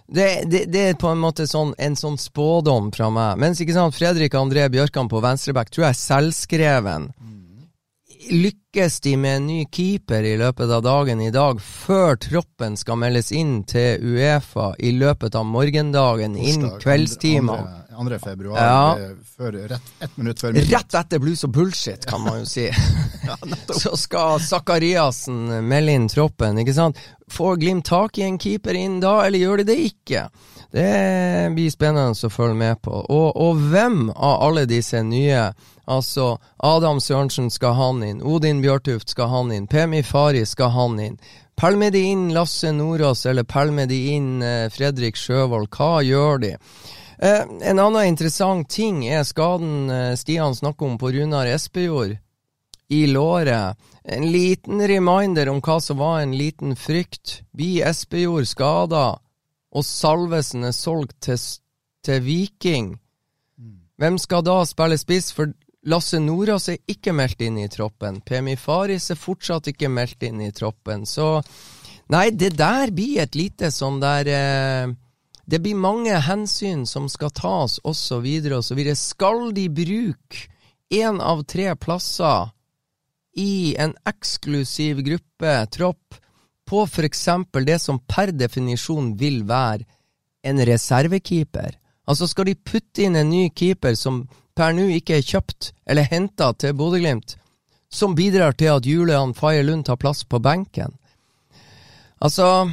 [0.08, 3.40] Det, det, det er på en måte sånn, en sånn spådom fra meg.
[3.40, 7.10] Mens ikke sant, Fredrik André Bjørkan på venstreback tror jeg er selvskreven.
[8.32, 13.00] Lykkes de med en ny keeper i løpet av dagen i dag, før troppen skal
[13.00, 17.84] meldes inn til Uefa i løpet av morgendagen, innen Torsdag, kveldstimene?
[17.98, 18.20] 2.
[18.22, 18.96] februar, Ja.
[18.98, 20.72] er før, rett, ett minutt før midnatt.
[20.76, 22.68] Rett etter blues og bullshit, kan man jo si.
[23.82, 27.00] Så skal Sakariassen melde inn troppen, ikke sant.
[27.34, 30.28] Får Glimt tak i en keeper inn da, eller gjør de det ikke?
[30.72, 32.92] Det blir spennende å følge med på.
[32.92, 35.50] Og, og hvem av alle disse nye,
[35.88, 41.00] altså Adam Sørensen skal han inn, Odin Bjørtuft skal han inn, Pemi Fari skal han
[41.00, 41.20] inn.
[41.58, 45.72] Pælmer de inn Lasse Nordås, eller pælmer de inn eh, Fredrik Sjøvold?
[45.74, 46.52] Hva gjør de?
[47.18, 52.14] Eh, en annen interessant ting er skaden eh, Stian snakker om på Runar Espejord
[52.94, 53.74] i låret.
[54.04, 57.42] En liten reminder om hva som var en liten frykt.
[57.52, 59.18] Blir Espejord skada,
[59.78, 61.38] og Salvesen er solgt til,
[62.06, 62.96] til Viking?
[63.98, 65.32] Hvem skal da spille spiss?
[65.34, 65.54] For
[65.88, 68.20] Lasse Nordås er ikke meldt inn i troppen.
[68.26, 71.06] Pemi Faris er fortsatt ikke meldt inn i troppen.
[71.08, 71.38] Så
[72.14, 74.96] nei, det der blir et lite sånn der eh,
[75.48, 78.82] Det blir mange hensyn som skal tas, osv., osv.
[79.00, 80.50] Skal de bruke
[80.92, 82.52] én av tre plasser
[83.38, 86.20] i en eksklusiv gruppe, tropp,
[86.68, 87.28] på f.eks.
[87.66, 89.86] det som per definisjon vil være
[90.44, 91.78] en reservekeeper?
[92.08, 94.26] Altså, skal de putte inn en ny keeper som
[94.58, 97.38] per nå ikke er kjøpt eller henta til Bodø-Glimt,
[97.90, 100.96] som bidrar til at Julian Faye Lund tar plass på benken?
[102.20, 102.70] Altså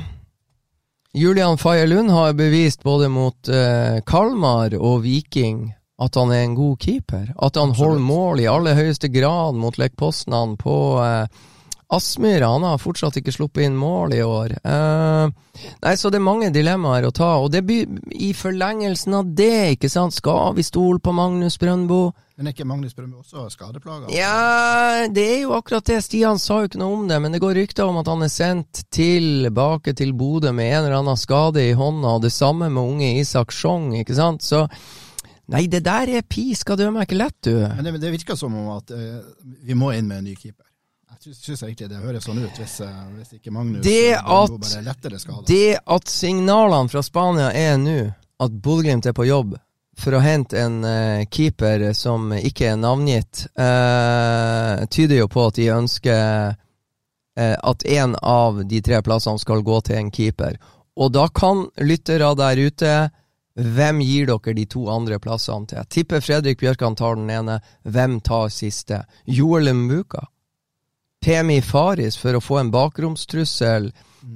[1.14, 5.68] Julian Faye Lund har bevist både mot eh, Kalmar og Viking
[6.02, 7.28] at han er en god keeper.
[7.38, 11.44] At han holder mål i aller høyeste grad mot Lech Poznan på eh,
[11.92, 12.48] Aspmyra.
[12.54, 14.56] Han har fortsatt ikke sluppet inn mål i år.
[14.64, 19.32] Eh, nei, så det er mange dilemmaer å ta, og det blir i forlengelsen av
[19.36, 20.16] det, ikke sant.
[20.16, 22.08] Skal vi stole på Magnus Brøndbo?
[22.34, 24.08] Men er ikke Magnus Brøndbo også skadeplaga?
[24.10, 26.00] Ja, det er jo akkurat det.
[26.02, 28.32] Stian sa jo ikke noe om det, men det går rykter om at han er
[28.32, 32.82] sendt tilbake til Bodø med en eller annen skade i hånda, og det samme med
[32.82, 34.42] unge Isak Sjong, ikke sant.
[34.42, 34.64] Så
[35.52, 37.54] nei, det der er pi skal dø meg ikke lett, du.
[37.62, 39.20] Men det, det virker som om at eh,
[39.62, 40.66] vi må inn med en ny keeper.
[41.24, 44.78] Jeg syns egentlig det høres sånn ut, hvis, eh, hvis ikke Magnus Det at- bare
[44.78, 45.44] er lettere skada.
[45.46, 49.56] Det at signalene fra Spania er nå at Bodø-Glimt er på jobb
[49.96, 55.54] for å hente en uh, keeper som ikke er navngitt, uh, tyder jo på at
[55.54, 56.56] de ønsker
[57.38, 60.58] uh, at en av de tre plassene skal gå til en keeper.
[60.98, 62.94] Og da kan lyttere der ute
[63.54, 65.78] Hvem gir dere de to andre plassene til?
[65.78, 67.60] Jeg tipper Fredrik Bjørkan tar den ene.
[67.86, 69.04] Hvem tar siste?
[69.30, 70.24] Joel Mbuka?
[71.24, 73.86] Pemi Faris for å få en bakromstrussel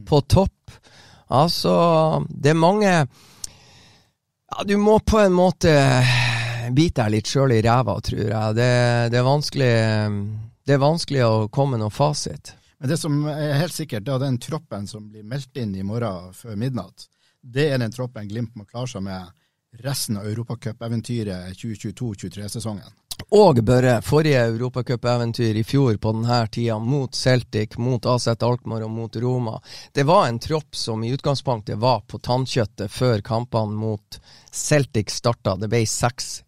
[0.09, 0.73] på topp?
[1.29, 1.75] Altså,
[2.31, 2.93] det er mange
[4.49, 5.75] Ja, du må på en måte
[6.73, 8.55] bite deg litt sjøl i ræva, tror jeg.
[8.57, 8.71] Det,
[9.13, 10.17] det, er
[10.65, 12.55] Det er vanskelig å komme med noen fasit.
[12.79, 15.85] Men det som er helt sikkert, det er den troppen som blir meldt inn i
[15.85, 17.09] morgen før midnatt.
[17.43, 19.29] Det er den troppen Glimt må klare seg med
[19.85, 22.97] resten av europacupeventyret 2022-23-sesongen.
[23.31, 28.91] Og Børre, forrige europacupeventyr i fjor på denne tida, mot Celtic, mot AZ Alkmaar og
[28.91, 29.59] mot Roma.
[29.93, 34.21] Det var en tropp som i utgangspunktet var på tannkjøttet før kampene mot
[34.53, 35.57] Celtic starta.
[35.61, 36.39] Det ble seks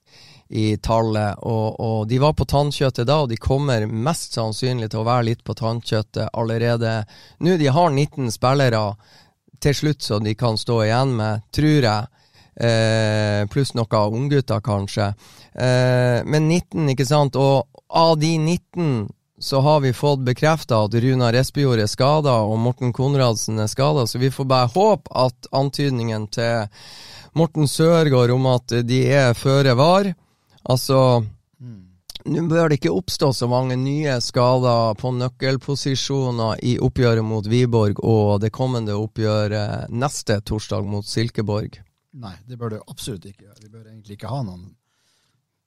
[0.51, 5.03] i tallet, og, og, de var på tannkjøttet da, og de kommer mest sannsynlig til
[5.03, 7.05] å være litt på tannkjøttet allerede
[7.39, 7.55] nå.
[7.61, 8.81] De har 19 spillere
[9.63, 12.20] til slutt som de kan stå igjen med, tror jeg.
[12.61, 15.15] Eh, pluss noen unggutter, kanskje.
[15.55, 17.37] Eh, men 19, ikke sant.
[17.37, 19.09] Og av de 19
[19.41, 24.05] så har vi fått bekrefta at Runar Espejord er skada og Morten Konradsen er skada,
[24.07, 26.69] så vi får bare håpe at antydningen til
[27.33, 30.13] Morten Sørgaard om at de er føre var.
[30.69, 31.23] Altså
[32.29, 38.03] nå bør det ikke oppstå så mange nye skader på nøkkelposisjoner i oppgjøret mot Wiborg
[38.05, 41.81] og det kommende oppgjøret neste torsdag mot Silkeborg.
[42.13, 43.59] Nei, det bør det absolutt ikke gjøre.
[43.63, 44.71] Vi bør egentlig ikke ha noen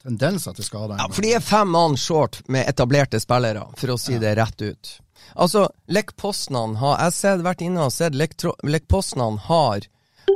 [0.03, 0.99] tendenser til skader.
[0.99, 4.21] Ja, for de er fem mann short med etablerte spillere, for å si ja.
[4.25, 4.93] det rett ut.
[5.39, 9.85] Altså, Lech Poznan har Jeg har vært inne og sett Lech Poznan har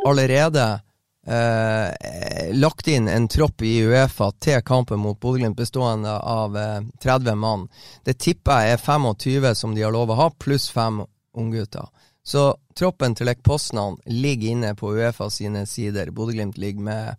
[0.08, 0.80] allerede
[1.28, 7.36] eh, lagt inn en tropp i Uefa til kampen mot Bodø-Glimt bestående av eh, 30
[7.36, 7.68] mann.
[8.08, 11.04] Det tipper jeg er 25 som de har lov å ha, pluss fem
[11.38, 11.88] unggutter.
[12.28, 16.10] Så troppen til Lech Poznan ligger inne på Uefa sine sider.
[16.12, 17.16] Bodø-Glimt ligger med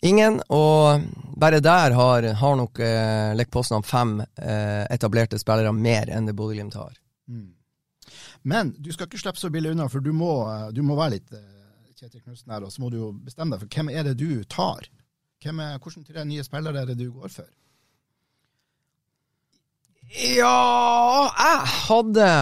[0.00, 1.02] ingen, og
[1.36, 6.32] bare der har, har nok eh, Lech Poznan fem eh, etablerte spillere mer enn det
[6.38, 6.96] Bodø-Glimt har.
[7.28, 7.50] Mm.
[8.48, 11.18] Men du skal ikke slippe så billig unna, for du må, eh, du må være
[11.18, 11.44] litt eh,
[12.00, 14.30] Kjetil Knutsen her, og så må du jo bestemme deg for hvem er det du
[14.48, 14.88] tar?
[15.44, 17.52] Hvem er, hvordan tre nye spillere er det du går for?
[20.16, 22.32] Ja, jeg hadde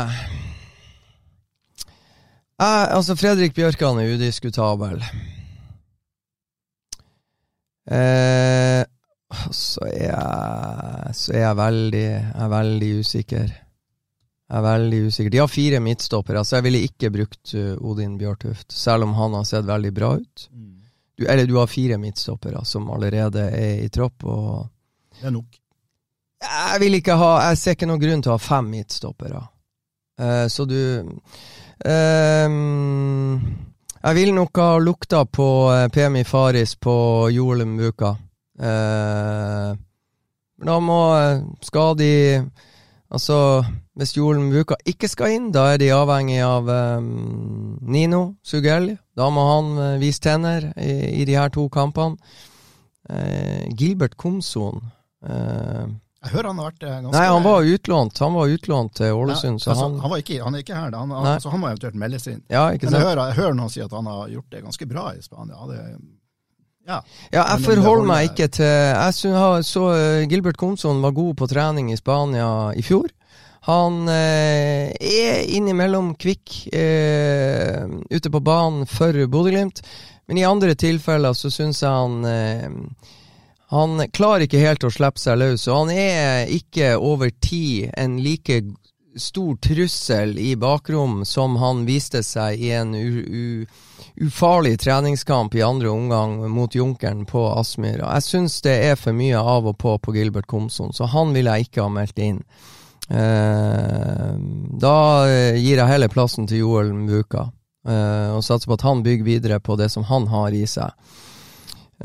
[2.60, 5.02] jeg, altså, Fredrik Bjørkan er udiskutabel.
[7.90, 8.84] Eh,
[9.50, 13.48] så er jeg Så er jeg veldig Jeg er veldig usikker.
[14.44, 15.30] Jeg er veldig usikker.
[15.32, 19.32] De har fire midtstoppere, så jeg ville ikke brukt uh, Odin Bjørtuft, selv om han
[19.34, 20.48] har sett veldig bra ut.
[20.52, 20.82] Mm.
[21.16, 24.68] Du, eller du har fire midtstoppere som allerede er i tropp, og
[25.16, 25.58] Det er nok.
[26.44, 29.40] Jeg vil ikke ha Jeg ser ikke noen grunn til å ha fem midtstoppere.
[30.20, 30.78] Uh, så du
[31.84, 33.40] Um,
[33.98, 36.94] jeg vil nok ha lukta på uh, PMI Faris på
[37.34, 38.14] Jolum Buka
[38.54, 39.74] Uh,
[40.62, 42.10] da må uh, Skal de
[43.10, 43.64] Altså,
[43.98, 48.88] hvis Jolum Buka ikke skal inn, da er de avhengig av um, Nino Sugell.
[49.14, 52.16] Da må han uh, vise tenner i, i de her to kampene.
[53.76, 54.80] Gilbert Komson
[56.24, 59.12] jeg hører han har vært eh, ganske Nei, han var utlånt Han var utlånt til
[59.12, 59.60] Ålesund.
[59.60, 61.98] Ja, altså, han, han, ikke, han, er ikke her, han, han, altså, han må eventuelt
[62.00, 62.44] melde seg inn.
[62.52, 62.94] Ja, ikke sant?
[62.94, 65.24] Men jeg hører, jeg hører, noen si at han har gjort det ganske bra i
[65.24, 65.66] Spania.
[65.70, 65.80] Det,
[66.84, 67.00] ja.
[67.32, 71.48] ja, jeg forholder meg ikke til Jeg så, så uh, Gilbert Komson var god på
[71.48, 73.08] trening i Spania i fjor.
[73.64, 79.80] Han eh, er innimellom kvikk eh, ute på banen for Bodø-Glimt,
[80.28, 82.66] men i andre tilfeller så syns jeg han eh,
[83.72, 88.18] han klarer ikke helt å slippe seg løs, og han er ikke over tid en
[88.22, 88.60] like
[89.16, 92.94] stor trussel i bakrom som han viste seg i en
[94.20, 98.10] ufarlig treningskamp i andre omgang mot Junkeren på Aspmyra.
[98.16, 101.50] Jeg syns det er for mye av og på på Gilbert Komson, så han vil
[101.50, 102.40] jeg ikke ha meldt inn.
[103.08, 104.32] Eh,
[104.80, 104.96] da
[105.54, 107.48] gir jeg heller plassen til Joel Mbuka,
[107.86, 110.90] eh, og satser på at han bygger videre på det som han har i seg.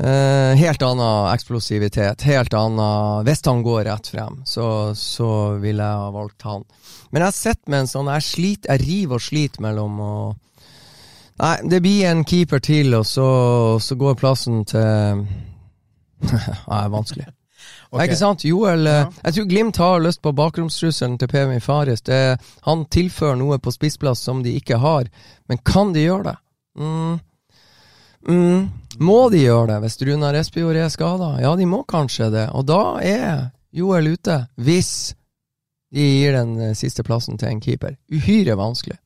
[0.00, 2.22] Uh, helt annen eksplosivitet.
[2.24, 6.64] Helt annen Hvis han går rett frem, så, så ville jeg ha valgt han.
[7.12, 10.14] Men jeg sett med en sånn Jeg sliter, jeg river og sliter mellom å
[11.40, 13.26] Nei, det blir en keeper til, og så,
[13.80, 15.22] så går plassen til
[16.72, 17.28] Nei, vanskelig.
[17.90, 18.06] okay.
[18.06, 18.44] Ikke sant?
[18.44, 19.06] Joel ja.
[19.24, 22.04] Jeg tror Glimt har lyst på bakromstrusselen til PMI Fares.
[22.04, 22.38] Det,
[22.68, 25.08] han tilfører noe på spissplass som de ikke har.
[25.48, 26.36] Men kan de gjøre det?
[26.80, 27.18] Mm.
[28.28, 28.68] Mm.
[29.00, 31.30] Må de gjøre det hvis Runar Espejord er skada?
[31.40, 32.46] Ja, de må kanskje det.
[32.56, 34.90] Og da er Joel ute, hvis
[35.94, 37.96] de gir den eh, siste plassen til en keeper.
[38.12, 38.98] Uhyre vanskelig.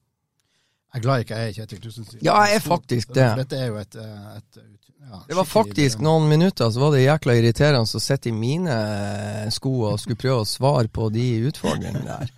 [0.94, 2.22] Jeg er glad ikke jeg er Kjetil Tusenstrid.
[2.26, 3.28] Ja, jeg er faktisk det.
[3.40, 4.58] Dette er jo et, eh, et
[5.04, 8.74] ja, Det var faktisk noen minutter så var det jækla irriterende å sitte i mine
[8.74, 12.34] eh, sko og skulle prøve å svare på de utfordringene der.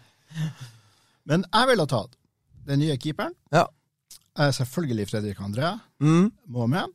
[1.31, 2.13] Men jeg ville tatt
[2.67, 3.35] den nye keeperen.
[3.55, 3.65] Ja.
[4.37, 6.31] Selvfølgelig Fredrik André Mm.
[6.53, 6.93] må med.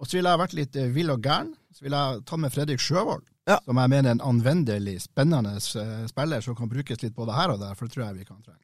[0.00, 1.52] Og så ville jeg vært litt eh, vill og gæren.
[1.76, 3.26] Så ville jeg tatt med Fredrik Sjøvold.
[3.48, 3.58] Ja.
[3.66, 7.54] Som jeg mener er en anvendelig, spennende eh, spiller som kan brukes litt både her
[7.54, 7.76] og der.
[7.76, 8.60] For det tror jeg vi kan trenge.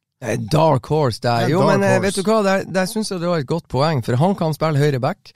[0.50, 1.44] Dark horse der.
[1.44, 2.02] Er Jo, men eh, horse.
[2.06, 4.56] vet du hva, der, der syns jeg det var et godt poeng, for han kan
[4.56, 5.34] spille høyre back.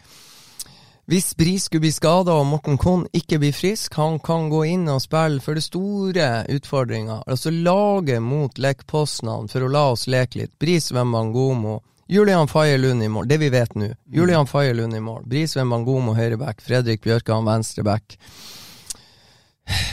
[1.11, 4.85] Hvis Bris skulle bli skada og Morten Kohn ikke blir frisk, han kan gå inn
[4.93, 7.25] og spille for det store utfordringa.
[7.27, 10.55] Altså laget mot Lech Poznan, for å la oss leke litt.
[10.63, 11.81] Bris Wembangomo.
[12.11, 13.93] Julian Faye Lund i mål, det vi vet nå.
[14.11, 15.23] Julian Faye Lund i mål.
[15.31, 16.59] Brisveen Bangomo høyre back.
[16.61, 18.17] Fredrik Bjørkan venstre back.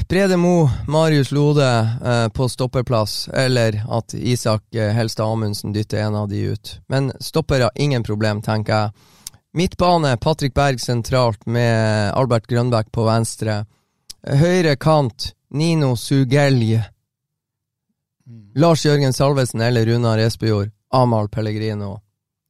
[0.09, 1.67] Brede Mo, Marius Lode
[2.05, 6.79] eh, på stopperplass, eller at Isak eh, Helstad Amundsen dytter en av de ut.
[6.87, 8.91] Men stoppere, ingen problem, tenker jeg.
[9.53, 13.59] Midtbane, Patrick Berg sentralt med Albert Grønbæk på venstre.
[14.25, 16.79] Høyre kant, Nino Sugelj.
[18.55, 20.73] Lars Jørgen Salvesen eller Runar Espejord.
[20.89, 21.99] Amahl Pellegrino.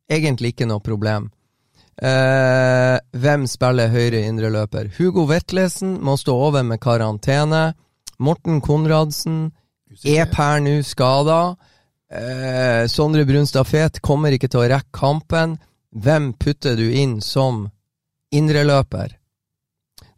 [0.10, 1.30] Egentlig ikke noe problem.
[1.98, 4.92] Eh, hvem spiller høyre indreløper?
[4.98, 7.74] Hugo Vetlesen må stå over med karantene.
[8.20, 9.48] Morten Konradsen
[10.06, 11.56] er per nå skada.
[12.08, 15.58] Eh, Sondre Brunstad Fet kommer ikke til å rekke kampen.
[15.92, 17.66] Hvem putter du inn som
[18.32, 19.18] indreløper?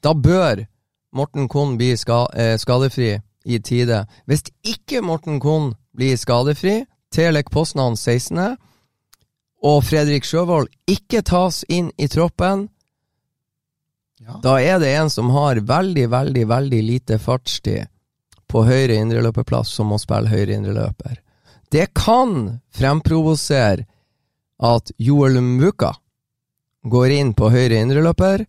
[0.03, 0.65] Da bør
[1.15, 4.05] Morten Kohn bli ska, eh, skadefri i tide.
[4.27, 6.85] Hvis ikke Morten Kohn blir skadefri
[7.15, 8.57] Lech Poznan 16.,
[9.63, 12.69] og Fredrik Sjøvold ikke tas inn i troppen,
[14.19, 14.39] Ja.
[14.43, 17.87] da er det en som har veldig, veldig, veldig lite fartstid
[18.47, 21.19] på høyre indreløperplass, som må spille høyre indreløper.
[21.71, 23.85] Det kan fremprovosere
[24.59, 25.93] at Joel Muka
[26.83, 28.45] går inn på høyre indreløper,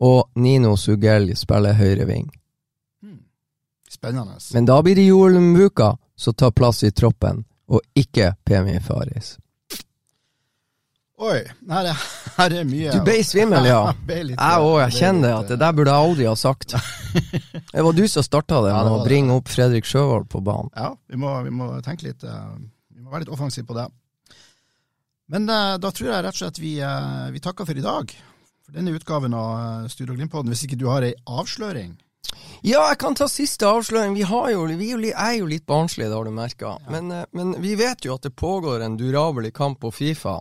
[0.00, 2.30] og Nino Sugell spiller høyre ving.
[3.88, 4.36] Spennende.
[4.52, 9.38] Men da blir det Joel Muka som tar plass i troppen, og ikke Pemi Faris.
[11.24, 11.38] Oi,
[11.70, 12.00] her er,
[12.36, 13.80] her er mye Du ble svimmel, ja.
[14.10, 15.34] Jeg òg, jeg kjenner det.
[15.38, 16.74] At det der burde jeg aldri ha sagt.
[17.74, 20.68] Det var du som starta det med å bringe opp Fredrik Sjøvold på banen.
[20.76, 22.48] Ja, vi må, vi må tenke litt eh,
[22.92, 23.86] Vi må være litt offensive på det.
[25.32, 28.12] Men eh, da tror jeg rett og slett vi, eh, vi takker for i dag.
[28.64, 30.52] For denne utgaven av eh, Studio Glimt-podden.
[30.52, 31.94] Hvis ikke du har ei avsløring
[32.64, 34.14] Ja, jeg kan ta siste avsløring.
[34.16, 36.76] Vi, har jo, vi er jo er jo litt barnslige, det har du merka.
[36.88, 40.38] Men, eh, men vi vet jo at det pågår en durabelig kamp på Fifa.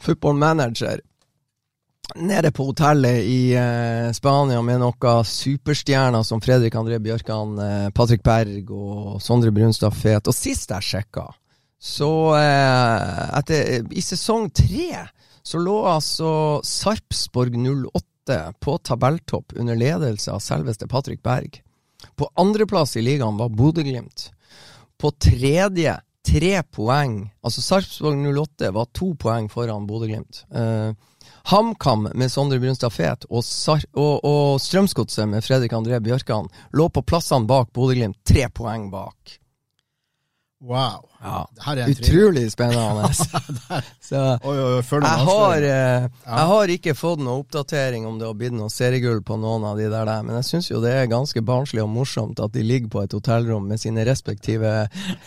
[0.00, 1.02] Football Manager.
[2.14, 8.22] Nede på hotellet i eh, Spania med noen superstjerner som Fredrik André Bjørkan, eh, Patrick
[8.22, 10.28] Berg og Sondre Brunstad Fet.
[10.28, 11.26] Og sist jeg sjekka,
[11.80, 15.04] så eh, etter, I sesong tre
[15.44, 16.30] så lå altså
[16.64, 18.13] Sarpsborg 08
[18.60, 21.62] på tabelltopp under ledelse av selveste Patrick Berg.
[22.16, 24.30] På andreplass i ligaen var Bodø-Glimt.
[25.00, 27.18] På tredje tre poeng.
[27.44, 30.44] Altså Sarpsborg 08 var to poeng foran Bodø-Glimt.
[30.54, 30.92] Uh,
[31.44, 33.44] HamKam med Sondre Brunstad Fet og,
[33.92, 39.38] og, og Strømsgodset med Fredrik André Bjørkan lå på plassene bak Bodø-Glimt, tre poeng bak.
[40.60, 41.10] Wow.
[41.20, 43.08] Ja, Det Utrolig spennende.
[44.00, 48.38] Så Oi, oi, jeg har, eh, jeg har ikke fått noen oppdatering om det har
[48.38, 51.42] blitt noe seriegull på noen av de der, men jeg syns jo det er ganske
[51.44, 54.72] barnslig og morsomt at de ligger på et hotellrom med sine respektive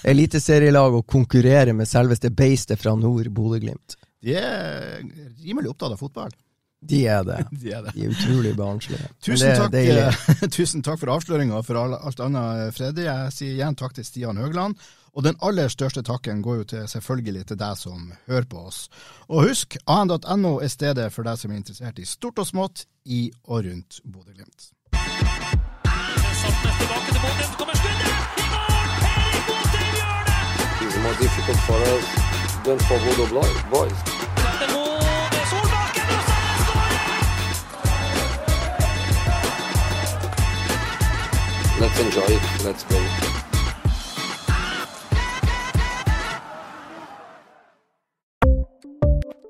[0.07, 3.97] eliteserielag og konkurrerer med selveste beistet fra nord, Bodø-Glimt.
[4.25, 5.01] De er
[5.45, 6.33] rimelig opptatt av fotball.
[6.87, 7.39] De er det.
[7.61, 7.93] De er det.
[7.95, 9.09] De er utrolig barnslige.
[9.21, 10.05] Tusen det takk, deilig.
[10.07, 13.05] eh, tusen takk for avsløringa for alt annet, eh, Freddy.
[13.05, 14.77] Jeg sier igjen takk til Stian Høgland.
[15.17, 18.83] Og den aller største takken går jo til, selvfølgelig til deg som hører på oss.
[19.27, 23.31] Og husk, an.no er stedet for deg som er interessert i stort og smått i
[23.49, 24.69] og rundt Bodø-Glimt.
[41.79, 42.41] Let's enjoy it.
[42.65, 43.26] Let's play.